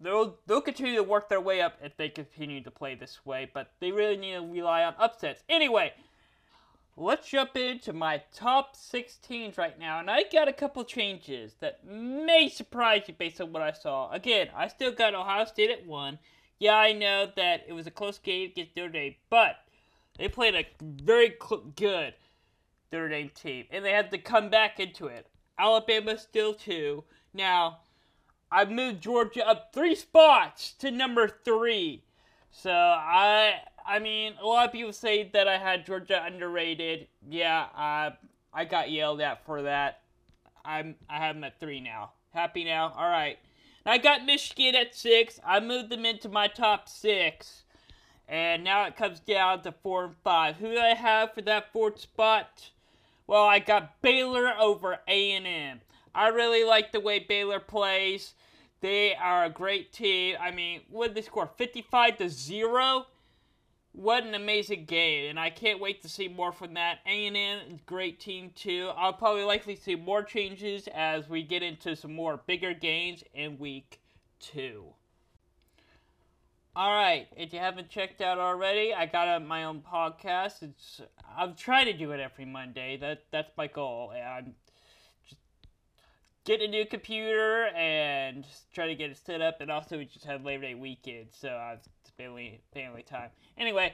They'll 0.00 0.38
they'll 0.46 0.60
continue 0.60 0.96
to 0.96 1.02
work 1.02 1.28
their 1.28 1.40
way 1.40 1.60
up 1.60 1.78
if 1.82 1.96
they 1.96 2.08
continue 2.08 2.62
to 2.62 2.70
play 2.70 2.94
this 2.94 3.24
way, 3.24 3.50
but 3.52 3.72
they 3.80 3.90
really 3.90 4.16
need 4.16 4.34
to 4.34 4.40
rely 4.40 4.84
on 4.84 4.94
upsets. 4.98 5.42
Anyway, 5.48 5.92
let's 6.96 7.28
jump 7.28 7.56
into 7.56 7.92
my 7.92 8.22
top 8.32 8.76
six 8.76 9.16
teams 9.16 9.58
right 9.58 9.78
now, 9.78 9.98
and 9.98 10.10
I 10.10 10.24
got 10.32 10.46
a 10.48 10.52
couple 10.52 10.84
changes 10.84 11.54
that 11.60 11.84
may 11.84 12.48
surprise 12.48 13.02
you 13.08 13.14
based 13.14 13.40
on 13.40 13.52
what 13.52 13.62
I 13.62 13.72
saw. 13.72 14.10
Again, 14.12 14.48
I 14.54 14.68
still 14.68 14.92
got 14.92 15.14
Ohio 15.14 15.44
State 15.44 15.70
at 15.70 15.86
one. 15.86 16.18
Yeah, 16.60 16.76
I 16.76 16.92
know 16.92 17.30
that 17.36 17.64
it 17.66 17.72
was 17.72 17.86
a 17.86 17.92
close 17.92 18.18
game 18.18 18.50
against 18.50 18.76
Notre 18.76 18.90
Dame, 18.90 19.14
but 19.30 19.56
they 20.16 20.28
played 20.28 20.54
a 20.54 20.66
very 20.80 21.36
good 21.76 22.14
Notre 22.92 23.08
Dame 23.08 23.30
team, 23.30 23.66
and 23.70 23.84
they 23.84 23.92
had 23.92 24.10
to 24.12 24.18
come 24.18 24.48
back 24.48 24.78
into 24.78 25.06
it. 25.06 25.26
Alabama 25.58 26.16
still 26.18 26.54
two. 26.54 27.04
Now, 27.34 27.78
I've 28.50 28.70
moved 28.70 29.02
Georgia 29.02 29.46
up 29.46 29.72
three 29.72 29.94
spots 29.94 30.72
to 30.78 30.90
number 30.90 31.28
three. 31.28 32.02
So 32.50 32.70
I, 32.70 33.60
I 33.86 33.98
mean, 33.98 34.34
a 34.40 34.46
lot 34.46 34.66
of 34.66 34.72
people 34.72 34.92
say 34.92 35.28
that 35.32 35.46
I 35.48 35.58
had 35.58 35.86
Georgia 35.86 36.22
underrated. 36.24 37.08
Yeah, 37.28 37.66
I, 37.74 38.12
I 38.52 38.64
got 38.64 38.90
yelled 38.90 39.20
at 39.20 39.44
for 39.44 39.62
that. 39.62 40.00
I'm, 40.64 40.96
I 41.08 41.18
have 41.18 41.36
them 41.36 41.44
at 41.44 41.60
three 41.60 41.80
now. 41.80 42.12
Happy 42.32 42.64
now? 42.64 42.92
All 42.96 43.08
right. 43.08 43.38
I 43.86 43.98
got 43.98 44.24
Michigan 44.24 44.74
at 44.74 44.94
six. 44.94 45.40
I 45.46 45.60
moved 45.60 45.90
them 45.90 46.04
into 46.04 46.28
my 46.28 46.46
top 46.46 46.88
six. 46.88 47.64
And 48.28 48.62
now 48.62 48.84
it 48.84 48.96
comes 48.96 49.20
down 49.20 49.62
to 49.62 49.72
four 49.72 50.04
and 50.04 50.16
five. 50.22 50.56
Who 50.56 50.72
do 50.72 50.78
I 50.78 50.94
have 50.94 51.32
for 51.32 51.40
that 51.42 51.72
fourth 51.72 51.98
spot? 52.00 52.70
Well, 53.26 53.44
I 53.44 53.58
got 53.58 54.02
Baylor 54.02 54.52
over 54.58 54.98
A&M. 55.08 55.80
I 56.18 56.28
really 56.28 56.64
like 56.64 56.90
the 56.90 56.98
way 56.98 57.20
Baylor 57.20 57.60
plays. 57.60 58.34
They 58.80 59.14
are 59.14 59.44
a 59.44 59.50
great 59.50 59.92
team. 59.92 60.34
I 60.40 60.50
mean, 60.50 60.80
what 60.90 61.14
they 61.14 61.22
score? 61.22 61.48
55 61.56 62.16
to 62.18 62.28
0? 62.28 63.06
What 63.92 64.24
an 64.24 64.34
amazing 64.34 64.86
game, 64.86 65.30
and 65.30 65.38
I 65.38 65.50
can't 65.50 65.80
wait 65.80 66.02
to 66.02 66.08
see 66.08 66.26
more 66.26 66.50
from 66.50 66.74
that. 66.74 66.98
A&M, 67.06 67.80
great 67.86 68.18
team 68.18 68.50
too. 68.56 68.90
I'll 68.96 69.12
probably 69.12 69.44
likely 69.44 69.76
see 69.76 69.94
more 69.94 70.24
changes 70.24 70.88
as 70.92 71.28
we 71.28 71.44
get 71.44 71.62
into 71.62 71.94
some 71.94 72.14
more 72.14 72.40
bigger 72.46 72.74
games 72.74 73.22
in 73.32 73.56
week 73.56 74.00
two. 74.40 74.86
All 76.74 76.94
right, 76.94 77.28
if 77.36 77.52
you 77.52 77.60
haven't 77.60 77.90
checked 77.90 78.20
out 78.20 78.38
already, 78.38 78.92
I 78.92 79.06
got 79.06 79.40
my 79.44 79.64
own 79.64 79.82
podcast. 79.82 80.62
It's 80.62 81.00
I'm 81.36 81.54
trying 81.54 81.86
to 81.86 81.92
do 81.92 82.10
it 82.10 82.20
every 82.20 82.44
Monday. 82.44 82.96
That 82.96 83.22
that's 83.30 83.50
my 83.56 83.68
goal. 83.68 84.12
Just 84.44 84.67
get 86.48 86.62
a 86.62 86.66
new 86.66 86.86
computer 86.86 87.66
and 87.76 88.46
try 88.72 88.86
to 88.86 88.94
get 88.94 89.10
it 89.10 89.18
set 89.18 89.42
up. 89.42 89.60
And 89.60 89.70
also, 89.70 89.98
we 89.98 90.06
just 90.06 90.24
had 90.24 90.42
Labor 90.46 90.62
Day 90.62 90.74
weekend, 90.74 91.26
so 91.30 91.50
uh, 91.50 91.74
I've 91.74 91.80
family 92.16 92.60
family 92.72 93.02
time. 93.02 93.28
Anyway, 93.58 93.92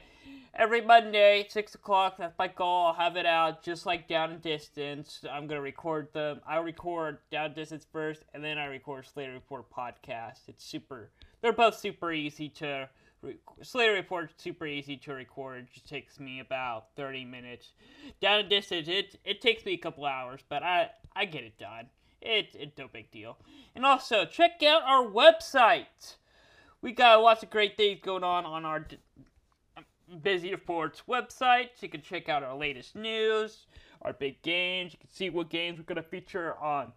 every 0.55 0.81
Monday, 0.81 1.47
six 1.51 1.75
o'clock. 1.75 2.17
That's 2.17 2.39
my 2.39 2.47
goal. 2.47 2.87
I'll 2.87 2.95
have 2.95 3.17
it 3.17 3.27
out 3.27 3.63
just 3.65 3.87
like 3.87 4.09
Down 4.09 4.31
and 4.31 4.41
Distance. 4.41 5.25
I'm 5.31 5.49
gonna 5.49 5.61
record 5.61 6.13
them. 6.13 6.41
I 6.47 6.59
record 6.59 7.19
Down 7.31 7.47
and 7.47 7.55
Distance 7.57 7.85
first, 7.93 8.25
and 8.33 8.43
then 8.43 8.57
I 8.57 8.67
record 8.67 9.07
Slater 9.07 9.33
Report 9.33 9.67
podcast. 9.71 10.49
It's 10.49 10.65
super 10.65 11.11
they're 11.43 11.53
both 11.53 11.77
super 11.77 12.13
easy 12.13 12.49
to. 12.51 12.89
Slater 13.63 13.95
Report 13.95 14.31
super 14.37 14.67
easy 14.67 14.97
to 14.99 15.13
record. 15.13 15.59
It 15.65 15.73
just 15.73 15.89
takes 15.89 16.21
me 16.21 16.41
about 16.41 16.89
30 16.95 17.25
minutes. 17.25 17.73
Down 18.21 18.41
a 18.41 18.49
distance, 18.49 18.87
it 18.87 19.19
it 19.25 19.41
takes 19.43 19.65
me 19.65 19.73
a 19.73 19.79
couple 19.79 20.07
hours, 20.07 20.41
but 20.49 20.63
I 20.63 20.91
I 21.17 21.25
get 21.25 21.43
it 21.43 21.59
done. 21.59 21.89
It 22.25 22.57
it's 22.59 22.79
no 22.79 22.89
big 22.89 23.11
deal. 23.11 23.37
And 23.75 23.85
also 23.85 24.25
check 24.25 24.63
out 24.63 24.83
our 24.83 25.05
website. 25.05 26.17
We 26.81 26.93
got 26.93 27.23
lots 27.23 27.43
of 27.43 27.51
great 27.51 27.77
things 27.77 28.01
going 28.03 28.25
on 28.25 28.45
on 28.45 28.65
our 28.65 28.87
BZ 30.23 30.61
Sports 30.61 31.03
website. 31.09 31.71
You 31.81 31.89
can 31.89 32.03
check 32.03 32.29
out 32.29 32.43
our 32.43 32.57
latest 32.57 32.97
news, 32.97 33.67
our 34.03 34.13
big 34.13 34.43
games. 34.43 34.93
You 34.93 34.99
can 34.99 35.11
see 35.11 35.31
what 35.31 35.51
games 35.51 35.79
we're 35.79 35.85
gonna 35.85 36.03
feature 36.03 36.55
on 36.59 36.93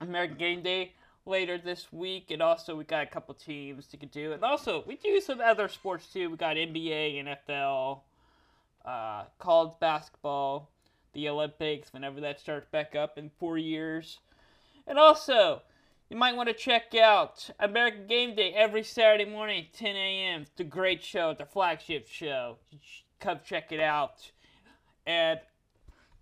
American 0.00 0.36
Game 0.36 0.62
Day 0.62 0.92
later 1.26 1.58
this 1.58 1.92
week, 1.92 2.30
and 2.30 2.42
also 2.42 2.74
we 2.74 2.84
got 2.84 3.02
a 3.02 3.06
couple 3.06 3.34
teams 3.34 3.86
to 3.88 3.96
do, 3.96 4.32
and 4.32 4.42
also 4.42 4.84
we 4.86 4.96
do 4.96 5.20
some 5.20 5.40
other 5.40 5.68
sports 5.68 6.06
too. 6.12 6.30
We 6.30 6.36
got 6.36 6.56
NBA, 6.56 7.24
NFL, 7.24 8.00
uh, 8.84 9.24
college 9.38 9.74
basketball, 9.80 10.70
the 11.12 11.28
Olympics, 11.28 11.92
whenever 11.92 12.20
that 12.20 12.40
starts 12.40 12.66
back 12.70 12.94
up 12.94 13.18
in 13.18 13.30
four 13.38 13.58
years, 13.58 14.18
and 14.90 14.98
also 14.98 15.62
you 16.10 16.16
might 16.16 16.34
want 16.34 16.48
to 16.48 16.54
check 16.54 16.94
out 16.96 17.48
American 17.60 18.08
Game 18.08 18.34
Day 18.34 18.52
every 18.52 18.82
Saturday 18.82 19.24
morning, 19.24 19.66
10 19.72 19.94
a.m. 19.94 20.42
It's 20.42 20.60
a 20.60 20.64
great 20.64 21.02
show, 21.02 21.32
the 21.32 21.46
flagship 21.46 22.08
show. 22.08 22.56
Come 23.20 23.38
check 23.44 23.70
it 23.70 23.78
out, 23.78 24.32
and 25.06 25.38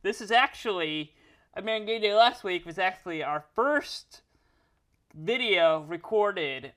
this 0.03 0.21
is 0.21 0.31
actually 0.31 1.15
American 1.55 1.87
Game 1.87 2.03
Day 2.03 2.15
last 2.15 2.45
week 2.45 2.67
was 2.67 2.79
actually 2.79 3.23
our 3.23 3.45
first 3.55 4.21
video 5.15 5.81
recorded 5.89 6.73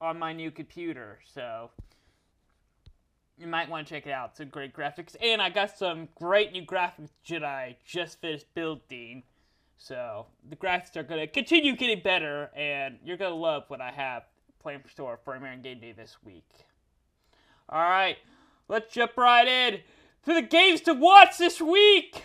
on 0.00 0.18
my 0.18 0.32
new 0.32 0.52
computer, 0.52 1.18
so 1.34 1.70
you 3.36 3.48
might 3.48 3.68
want 3.68 3.88
to 3.88 3.92
check 3.92 4.06
it 4.06 4.12
out. 4.12 4.30
It's 4.30 4.40
a 4.40 4.44
great 4.44 4.72
graphics, 4.72 5.16
and 5.20 5.42
I 5.42 5.50
got 5.50 5.76
some 5.76 6.08
great 6.14 6.52
new 6.52 6.64
graphics 6.64 7.10
that 7.28 7.42
I 7.42 7.76
just 7.84 8.20
finished 8.20 8.46
building. 8.54 9.24
So 9.76 10.26
the 10.48 10.56
graphics 10.56 10.96
are 10.96 11.02
gonna 11.02 11.26
continue 11.26 11.76
getting 11.76 12.00
better, 12.02 12.50
and 12.54 12.98
you're 13.04 13.16
gonna 13.16 13.34
love 13.34 13.64
what 13.68 13.80
I 13.80 13.90
have 13.90 14.24
planned 14.60 14.82
for 14.82 14.88
store 14.88 15.18
for 15.24 15.34
American 15.34 15.62
Game 15.62 15.80
Day 15.80 15.92
this 15.92 16.16
week. 16.24 16.48
All 17.68 17.82
right, 17.82 18.16
let's 18.68 18.94
jump 18.94 19.16
right 19.16 19.46
in 19.46 19.80
to 20.24 20.34
the 20.34 20.42
games 20.42 20.80
to 20.82 20.94
watch 20.94 21.36
this 21.38 21.60
week. 21.60 22.22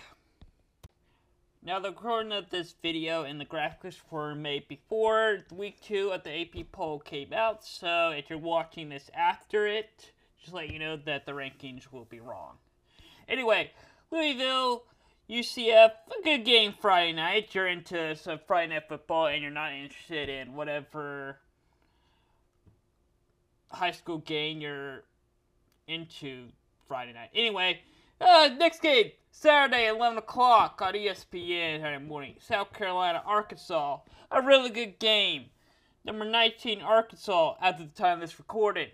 Now, 1.62 1.80
the 1.80 1.90
recording 1.90 2.32
of 2.32 2.50
this 2.50 2.74
video 2.82 3.24
and 3.24 3.40
the 3.42 3.46
graphics 3.46 3.98
were 4.10 4.34
made 4.34 4.70
before 4.70 5.40
week 5.54 5.82
two 5.82 6.12
of 6.12 6.24
the 6.24 6.32
AP 6.32 6.72
poll 6.72 7.00
came 7.00 7.34
out, 7.34 7.66
so 7.66 8.12
if 8.12 8.30
you're 8.30 8.40
watching 8.40 8.88
this 8.88 9.10
after 9.14 9.68
it, 9.68 10.14
just 10.40 10.54
let 10.54 10.72
you 10.72 10.80
know 10.80 10.96
that 10.96 11.26
the 11.26 11.34
rankings 11.34 11.92
will 11.92 12.06
be 12.06 12.22
wrong. 12.22 12.58
Anyway, 13.28 13.72
Louisville, 14.10 14.84
UCF, 15.30 15.92
a 15.92 16.24
good 16.24 16.44
game 16.44 16.74
Friday 16.82 17.14
night. 17.14 17.54
You're 17.54 17.68
into 17.68 18.16
some 18.16 18.40
Friday 18.48 18.74
night 18.74 18.88
football 18.90 19.28
and 19.28 19.44
you're 19.44 19.52
not 19.52 19.74
interested 19.74 20.28
in 20.28 20.56
whatever 20.56 21.38
high 23.72 23.92
school 23.92 24.18
game 24.18 24.60
you're 24.60 25.04
into 25.88 26.48
Friday 26.88 27.14
night. 27.14 27.30
Anyway, 27.36 27.82
uh, 28.20 28.50
next 28.58 28.82
game, 28.82 29.12
Saturday, 29.30 29.88
11 29.88 30.18
o'clock 30.18 30.82
on 30.82 30.94
ESPN 30.96 31.80
Saturday 31.80 32.04
morning. 32.04 32.36
South 32.40 32.74
Carolina, 32.74 33.22
Arkansas. 33.24 34.00
A 34.32 34.42
really 34.42 34.72
good 34.72 34.98
game. 34.98 35.46
Number 36.04 36.26
19, 36.26 36.82
Arkansas, 36.82 37.54
at 37.62 37.78
the 37.78 37.86
time 37.86 38.20
this 38.20 38.40
recording. 38.40 38.90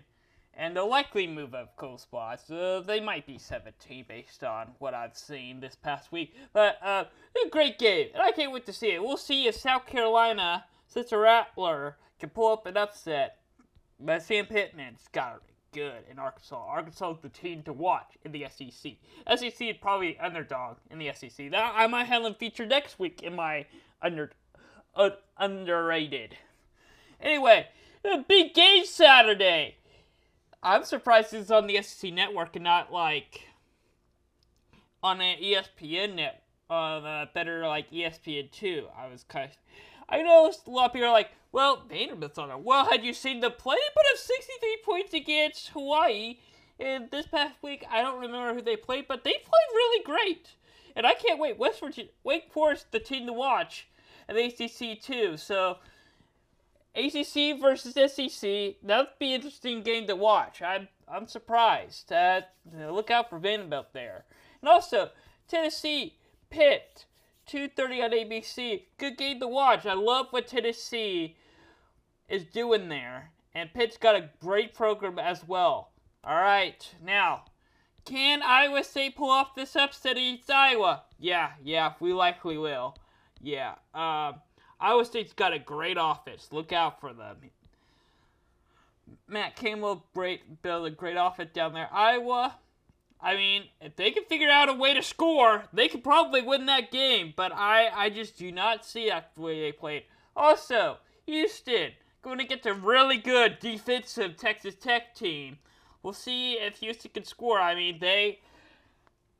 And 0.56 0.74
they'll 0.74 0.88
likely 0.88 1.26
move 1.26 1.54
of 1.54 1.76
cool 1.76 1.98
spots. 1.98 2.50
Uh, 2.50 2.82
they 2.84 2.98
might 2.98 3.26
be 3.26 3.38
17 3.38 4.06
based 4.08 4.42
on 4.42 4.68
what 4.78 4.94
I've 4.94 5.16
seen 5.16 5.60
this 5.60 5.74
past 5.74 6.10
week. 6.10 6.34
But, 6.52 6.78
uh, 6.82 7.04
a 7.44 7.48
great 7.50 7.78
game. 7.78 8.08
And 8.14 8.22
I 8.22 8.32
can't 8.32 8.52
wait 8.52 8.64
to 8.66 8.72
see 8.72 8.92
it. 8.92 9.02
We'll 9.02 9.18
see 9.18 9.46
if 9.46 9.56
South 9.56 9.86
Carolina, 9.86 10.64
Spencer 10.88 11.20
Rattler, 11.20 11.96
can 12.18 12.30
pull 12.30 12.52
up 12.52 12.64
an 12.64 12.76
upset. 12.76 13.38
But 14.00 14.22
Sam 14.22 14.46
Pittman's 14.46 15.08
got 15.12 15.36
it 15.36 15.42
good 15.76 16.04
in 16.10 16.18
Arkansas. 16.18 16.56
Arkansas 16.56 17.12
is 17.12 17.18
the 17.20 17.28
team 17.28 17.62
to 17.62 17.72
watch 17.72 18.16
in 18.24 18.32
the 18.32 18.46
SEC. 18.50 18.92
SEC 19.36 19.60
is 19.60 19.76
probably 19.80 20.18
underdog 20.18 20.78
in 20.90 20.98
the 20.98 21.12
SEC. 21.12 21.50
That 21.50 21.74
I 21.76 21.86
might 21.86 22.04
have 22.04 22.22
them 22.22 22.34
featured 22.34 22.70
next 22.70 22.98
week 22.98 23.22
in 23.22 23.36
my 23.36 23.66
under 24.00 24.32
uh, 24.94 25.10
underrated. 25.36 26.36
Anyway, 27.20 27.66
a 28.04 28.18
big 28.18 28.54
game 28.54 28.86
Saturday. 28.86 29.76
I'm 30.62 30.84
surprised 30.84 31.32
it's 31.34 31.50
on 31.50 31.66
the 31.66 31.80
SEC 31.82 32.12
network 32.12 32.56
and 32.56 32.64
not 32.64 32.92
like 32.92 33.42
on 35.02 35.20
an 35.20 35.38
ESPN 35.38 36.16
net, 36.16 36.42
uh, 36.68 37.00
the 37.00 37.28
better 37.34 37.66
like 37.66 37.90
ESPN 37.90 38.50
two. 38.50 38.86
I 38.96 39.08
was 39.08 39.24
kind 39.24 39.50
of, 39.50 39.56
I 40.08 40.22
know 40.22 40.52
a 40.66 40.70
lot 40.70 40.86
of 40.86 40.92
people 40.92 41.08
are 41.08 41.12
like, 41.12 41.30
well, 41.52 41.84
Vanderbilt's 41.88 42.38
on 42.38 42.50
it. 42.50 42.60
Well, 42.60 42.84
had 42.86 43.04
you 43.04 43.14
seen 43.14 43.40
the 43.40 43.50
play? 43.50 43.76
Put 43.94 44.12
up 44.12 44.18
63 44.18 44.76
points 44.84 45.14
against 45.14 45.68
Hawaii. 45.68 46.38
And 46.78 47.10
this 47.10 47.26
past 47.26 47.54
week, 47.62 47.84
I 47.90 48.02
don't 48.02 48.20
remember 48.20 48.54
who 48.54 48.60
they 48.60 48.76
played, 48.76 49.06
but 49.08 49.24
they 49.24 49.32
played 49.32 49.72
really 49.72 50.04
great. 50.04 50.50
And 50.94 51.06
I 51.06 51.14
can't 51.14 51.40
wait. 51.40 51.58
West 51.58 51.80
Virginia, 51.80 52.10
Wake 52.24 52.52
Forest, 52.52 52.92
the 52.92 52.98
team 52.98 53.26
to 53.26 53.32
watch, 53.32 53.88
and 54.28 54.36
the 54.36 54.44
ACC 54.44 55.00
too. 55.00 55.36
So, 55.36 55.78
ACC 56.96 57.60
versus 57.60 57.94
SEC, 57.94 58.76
that'd 58.82 59.08
be 59.18 59.34
an 59.34 59.40
interesting 59.40 59.82
game 59.82 60.06
to 60.06 60.16
watch. 60.16 60.62
I'm 60.62 60.88
I'm 61.08 61.26
surprised. 61.28 62.10
Uh, 62.10 62.42
look 62.74 63.10
out 63.10 63.30
for 63.30 63.38
Vanderbilt 63.38 63.92
there. 63.92 64.24
And 64.60 64.68
also, 64.68 65.10
Tennessee, 65.46 66.16
Pitt, 66.50 67.06
2.30 67.48 68.04
on 68.04 68.10
ABC. 68.10 68.82
Good 68.98 69.16
game 69.16 69.38
to 69.40 69.46
watch. 69.46 69.86
I 69.86 69.94
love 69.94 70.26
what 70.30 70.48
Tennessee 70.48 71.36
is 72.28 72.44
doing 72.44 72.88
there. 72.88 73.30
And 73.54 73.72
Pitt's 73.72 73.96
got 73.96 74.16
a 74.16 74.30
great 74.40 74.74
program 74.74 75.18
as 75.18 75.46
well. 75.46 75.92
All 76.24 76.34
right, 76.34 76.84
now, 77.04 77.44
can 78.04 78.42
Iowa 78.42 78.82
State 78.82 79.16
pull 79.16 79.30
off 79.30 79.54
this 79.54 79.76
upset 79.76 80.16
against 80.16 80.50
Iowa? 80.50 81.04
Yeah, 81.20 81.50
yeah, 81.62 81.92
we 82.00 82.12
likely 82.12 82.58
will. 82.58 82.96
Yeah, 83.40 83.74
um, 83.94 84.40
Iowa 84.80 85.04
State's 85.04 85.32
got 85.32 85.52
a 85.52 85.58
great 85.58 85.96
offense. 85.98 86.48
Look 86.50 86.72
out 86.72 87.00
for 87.00 87.12
them. 87.12 87.36
Matt 89.28 89.56
Campbell 89.56 90.04
build 90.62 90.86
a 90.86 90.90
great 90.90 91.16
offense 91.18 91.50
down 91.52 91.72
there. 91.72 91.88
Iowa, 91.92 92.56
I 93.20 93.34
mean, 93.34 93.64
if 93.80 93.96
they 93.96 94.10
can 94.10 94.24
figure 94.24 94.50
out 94.50 94.68
a 94.68 94.74
way 94.74 94.94
to 94.94 95.02
score, 95.02 95.64
they 95.72 95.88
could 95.88 96.04
probably 96.04 96.42
win 96.42 96.66
that 96.66 96.90
game. 96.90 97.32
But 97.34 97.52
I, 97.52 97.88
I 97.88 98.10
just 98.10 98.36
do 98.36 98.52
not 98.52 98.84
see 98.84 99.08
that 99.08 99.32
the 99.34 99.40
way 99.40 99.60
they 99.60 99.72
played. 99.72 100.04
Also, 100.34 100.98
Houston, 101.26 101.92
going 102.22 102.38
to 102.38 102.44
get 102.44 102.66
a 102.66 102.74
really 102.74 103.16
good 103.16 103.58
defensive 103.60 104.36
Texas 104.36 104.74
Tech 104.74 105.14
team. 105.14 105.58
We'll 106.02 106.12
see 106.12 106.54
if 106.54 106.78
Houston 106.78 107.10
can 107.14 107.24
score. 107.24 107.60
I 107.60 107.74
mean, 107.74 107.98
they 108.00 108.40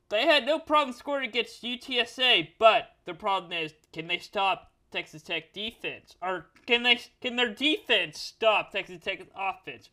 they 0.09 0.25
had 0.25 0.45
no 0.45 0.57
problem 0.57 0.95
scoring 0.95 1.29
against 1.29 1.63
UTSA, 1.63 2.49
but 2.57 2.95
the 3.05 3.13
problem 3.13 3.51
is, 3.51 3.73
can 3.91 4.07
they 4.07 4.17
stop 4.17 4.71
Texas 4.91 5.21
Tech 5.21 5.53
defense, 5.53 6.15
or 6.21 6.47
can 6.65 6.83
they 6.83 6.99
can 7.21 7.35
their 7.35 7.53
defense 7.53 8.19
stop 8.19 8.71
Texas 8.71 9.01
Tech 9.03 9.21
offense? 9.35 9.89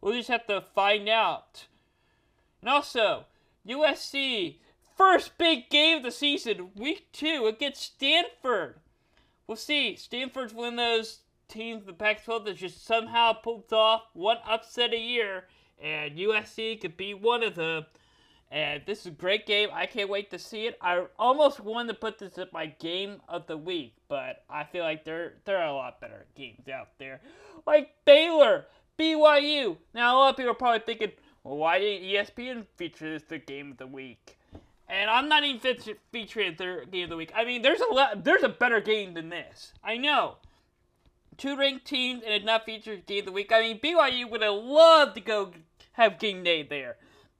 We'll 0.00 0.14
just 0.14 0.28
have 0.28 0.46
to 0.46 0.60
find 0.60 1.08
out. 1.08 1.66
And 2.60 2.70
also, 2.70 3.26
USC 3.66 4.56
first 4.96 5.38
big 5.38 5.68
game 5.70 5.98
of 5.98 6.02
the 6.02 6.10
season, 6.10 6.70
week 6.74 7.06
two 7.12 7.46
against 7.46 7.82
Stanford. 7.82 8.76
We'll 9.46 9.56
see. 9.56 9.96
Stanford's 9.96 10.54
one 10.54 10.74
of 10.74 10.76
those 10.76 11.20
teams 11.48 11.82
in 11.82 11.86
the 11.86 11.92
Pac-12 11.92 12.44
that 12.46 12.56
just 12.56 12.84
somehow 12.84 13.32
pulled 13.32 13.72
off 13.72 14.02
one 14.12 14.38
upset 14.48 14.92
a 14.92 14.98
year, 14.98 15.44
and 15.80 16.16
USC 16.16 16.80
could 16.80 16.96
be 16.96 17.14
one 17.14 17.42
of 17.42 17.54
them. 17.54 17.86
And 18.50 18.82
this 18.86 19.00
is 19.00 19.06
a 19.06 19.10
great 19.10 19.44
game. 19.44 19.70
I 19.72 19.86
can't 19.86 20.08
wait 20.08 20.30
to 20.30 20.38
see 20.38 20.66
it. 20.66 20.78
I 20.80 21.04
almost 21.18 21.58
wanted 21.60 21.88
to 21.88 21.98
put 21.98 22.18
this 22.18 22.38
at 22.38 22.52
my 22.52 22.66
game 22.66 23.20
of 23.28 23.46
the 23.46 23.56
week, 23.56 23.94
but 24.08 24.44
I 24.48 24.64
feel 24.64 24.84
like 24.84 25.04
there 25.04 25.34
there 25.44 25.58
are 25.58 25.66
a 25.66 25.74
lot 25.74 26.00
better 26.00 26.26
games 26.36 26.68
out 26.68 26.88
there, 26.98 27.20
like 27.66 27.90
Baylor, 28.04 28.66
BYU. 28.98 29.76
Now 29.94 30.16
a 30.16 30.18
lot 30.18 30.30
of 30.30 30.36
people 30.36 30.52
are 30.52 30.54
probably 30.54 30.80
thinking, 30.80 31.10
well, 31.42 31.56
why 31.56 31.80
didn't 31.80 32.08
ESPN 32.08 32.66
feature 32.76 33.10
this 33.10 33.24
the 33.24 33.38
game 33.38 33.72
of 33.72 33.78
the 33.78 33.86
week? 33.86 34.38
And 34.88 35.10
I'm 35.10 35.28
not 35.28 35.42
even 35.42 35.76
featuring 36.12 36.54
their 36.56 36.84
game 36.84 37.04
of 37.04 37.10
the 37.10 37.16
week. 37.16 37.32
I 37.34 37.44
mean, 37.44 37.62
there's 37.62 37.80
a 37.80 38.12
there's 38.14 38.44
a 38.44 38.48
better 38.48 38.80
game 38.80 39.14
than 39.14 39.28
this. 39.28 39.72
I 39.82 39.96
know, 39.96 40.36
two 41.36 41.56
ranked 41.56 41.84
teams 41.84 42.22
and 42.22 42.32
it 42.32 42.44
not 42.44 42.64
featured 42.64 43.06
game 43.06 43.20
of 43.20 43.26
the 43.26 43.32
week. 43.32 43.50
I 43.52 43.60
mean, 43.60 43.80
BYU 43.80 44.30
would 44.30 44.42
have 44.42 44.54
loved 44.54 45.16
to 45.16 45.20
go 45.20 45.52
have 45.92 46.20
game 46.20 46.44
day 46.44 46.62
there, 46.62 46.96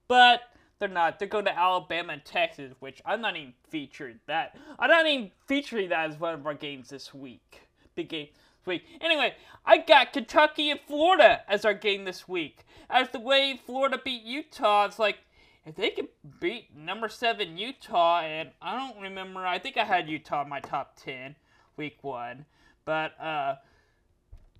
but 0.09 0.41
they're 0.79 0.89
not. 0.89 1.19
They're 1.19 1.27
going 1.27 1.45
to 1.45 1.57
Alabama 1.57 2.13
and 2.13 2.25
Texas, 2.25 2.73
which 2.79 3.01
I'm 3.05 3.21
not 3.21 3.35
even 3.35 3.53
featuring 3.69 4.19
that. 4.27 4.55
I'm 4.77 4.89
not 4.89 5.07
even 5.07 5.31
featuring 5.47 5.89
that 5.89 6.09
as 6.09 6.19
one 6.19 6.33
of 6.33 6.45
our 6.45 6.53
games 6.53 6.89
this 6.89 7.13
week. 7.13 7.61
Big 7.95 8.09
game 8.09 8.27
this 8.33 8.67
week. 8.67 8.83
Anyway, 9.01 9.33
I 9.65 9.77
got 9.79 10.13
Kentucky 10.13 10.69
and 10.69 10.79
Florida 10.87 11.41
as 11.47 11.65
our 11.65 11.73
game 11.73 12.05
this 12.05 12.27
week. 12.27 12.65
As 12.89 13.09
the 13.09 13.19
way 13.19 13.59
Florida 13.65 13.99
beat 14.03 14.23
Utah, 14.23 14.85
it's 14.85 14.99
like 14.99 15.17
if 15.65 15.75
they 15.75 15.89
could 15.89 16.07
beat 16.39 16.75
number 16.75 17.09
seven 17.09 17.57
Utah, 17.57 18.21
and 18.21 18.51
I 18.61 18.77
don't 18.77 19.01
remember. 19.01 19.45
I 19.45 19.59
think 19.59 19.77
I 19.77 19.83
had 19.83 20.07
Utah 20.07 20.43
in 20.43 20.49
my 20.49 20.59
top 20.59 20.95
ten 20.95 21.35
week 21.75 21.97
one, 22.03 22.45
but 22.85 23.19
uh 23.19 23.55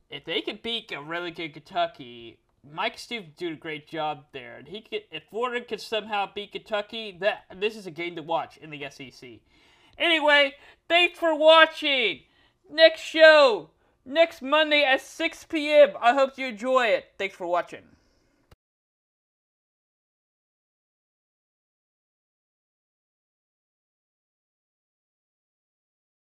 if 0.09 0.23
they 0.23 0.41
could 0.41 0.61
beat 0.61 0.91
a 0.91 1.01
really 1.01 1.31
good 1.31 1.53
Kentucky, 1.53 2.39
Mike 2.69 2.97
Stoops 2.97 3.29
did 3.37 3.53
a 3.53 3.55
great 3.55 3.87
job 3.87 4.25
there. 4.31 4.57
And 4.57 4.67
he 4.67 4.81
could, 4.81 5.03
if 5.11 5.23
Florida 5.29 5.65
could 5.65 5.81
somehow 5.81 6.29
beat 6.33 6.51
Kentucky, 6.51 7.17
that 7.19 7.45
this 7.55 7.75
is 7.75 7.87
a 7.87 7.91
game 7.91 8.15
to 8.15 8.21
watch 8.21 8.57
in 8.57 8.69
the 8.69 8.85
SEC. 8.89 9.39
Anyway, 9.97 10.53
thanks 10.87 11.17
for 11.17 11.33
watching. 11.35 12.21
Next 12.69 13.01
show 13.01 13.69
next 14.05 14.41
Monday 14.41 14.83
at 14.83 15.01
6 15.01 15.45
p.m. 15.45 15.89
I 16.01 16.13
hope 16.13 16.37
you 16.37 16.47
enjoy 16.47 16.87
it. 16.87 17.05
Thanks 17.17 17.35
for 17.35 17.47
watching. 17.47 17.96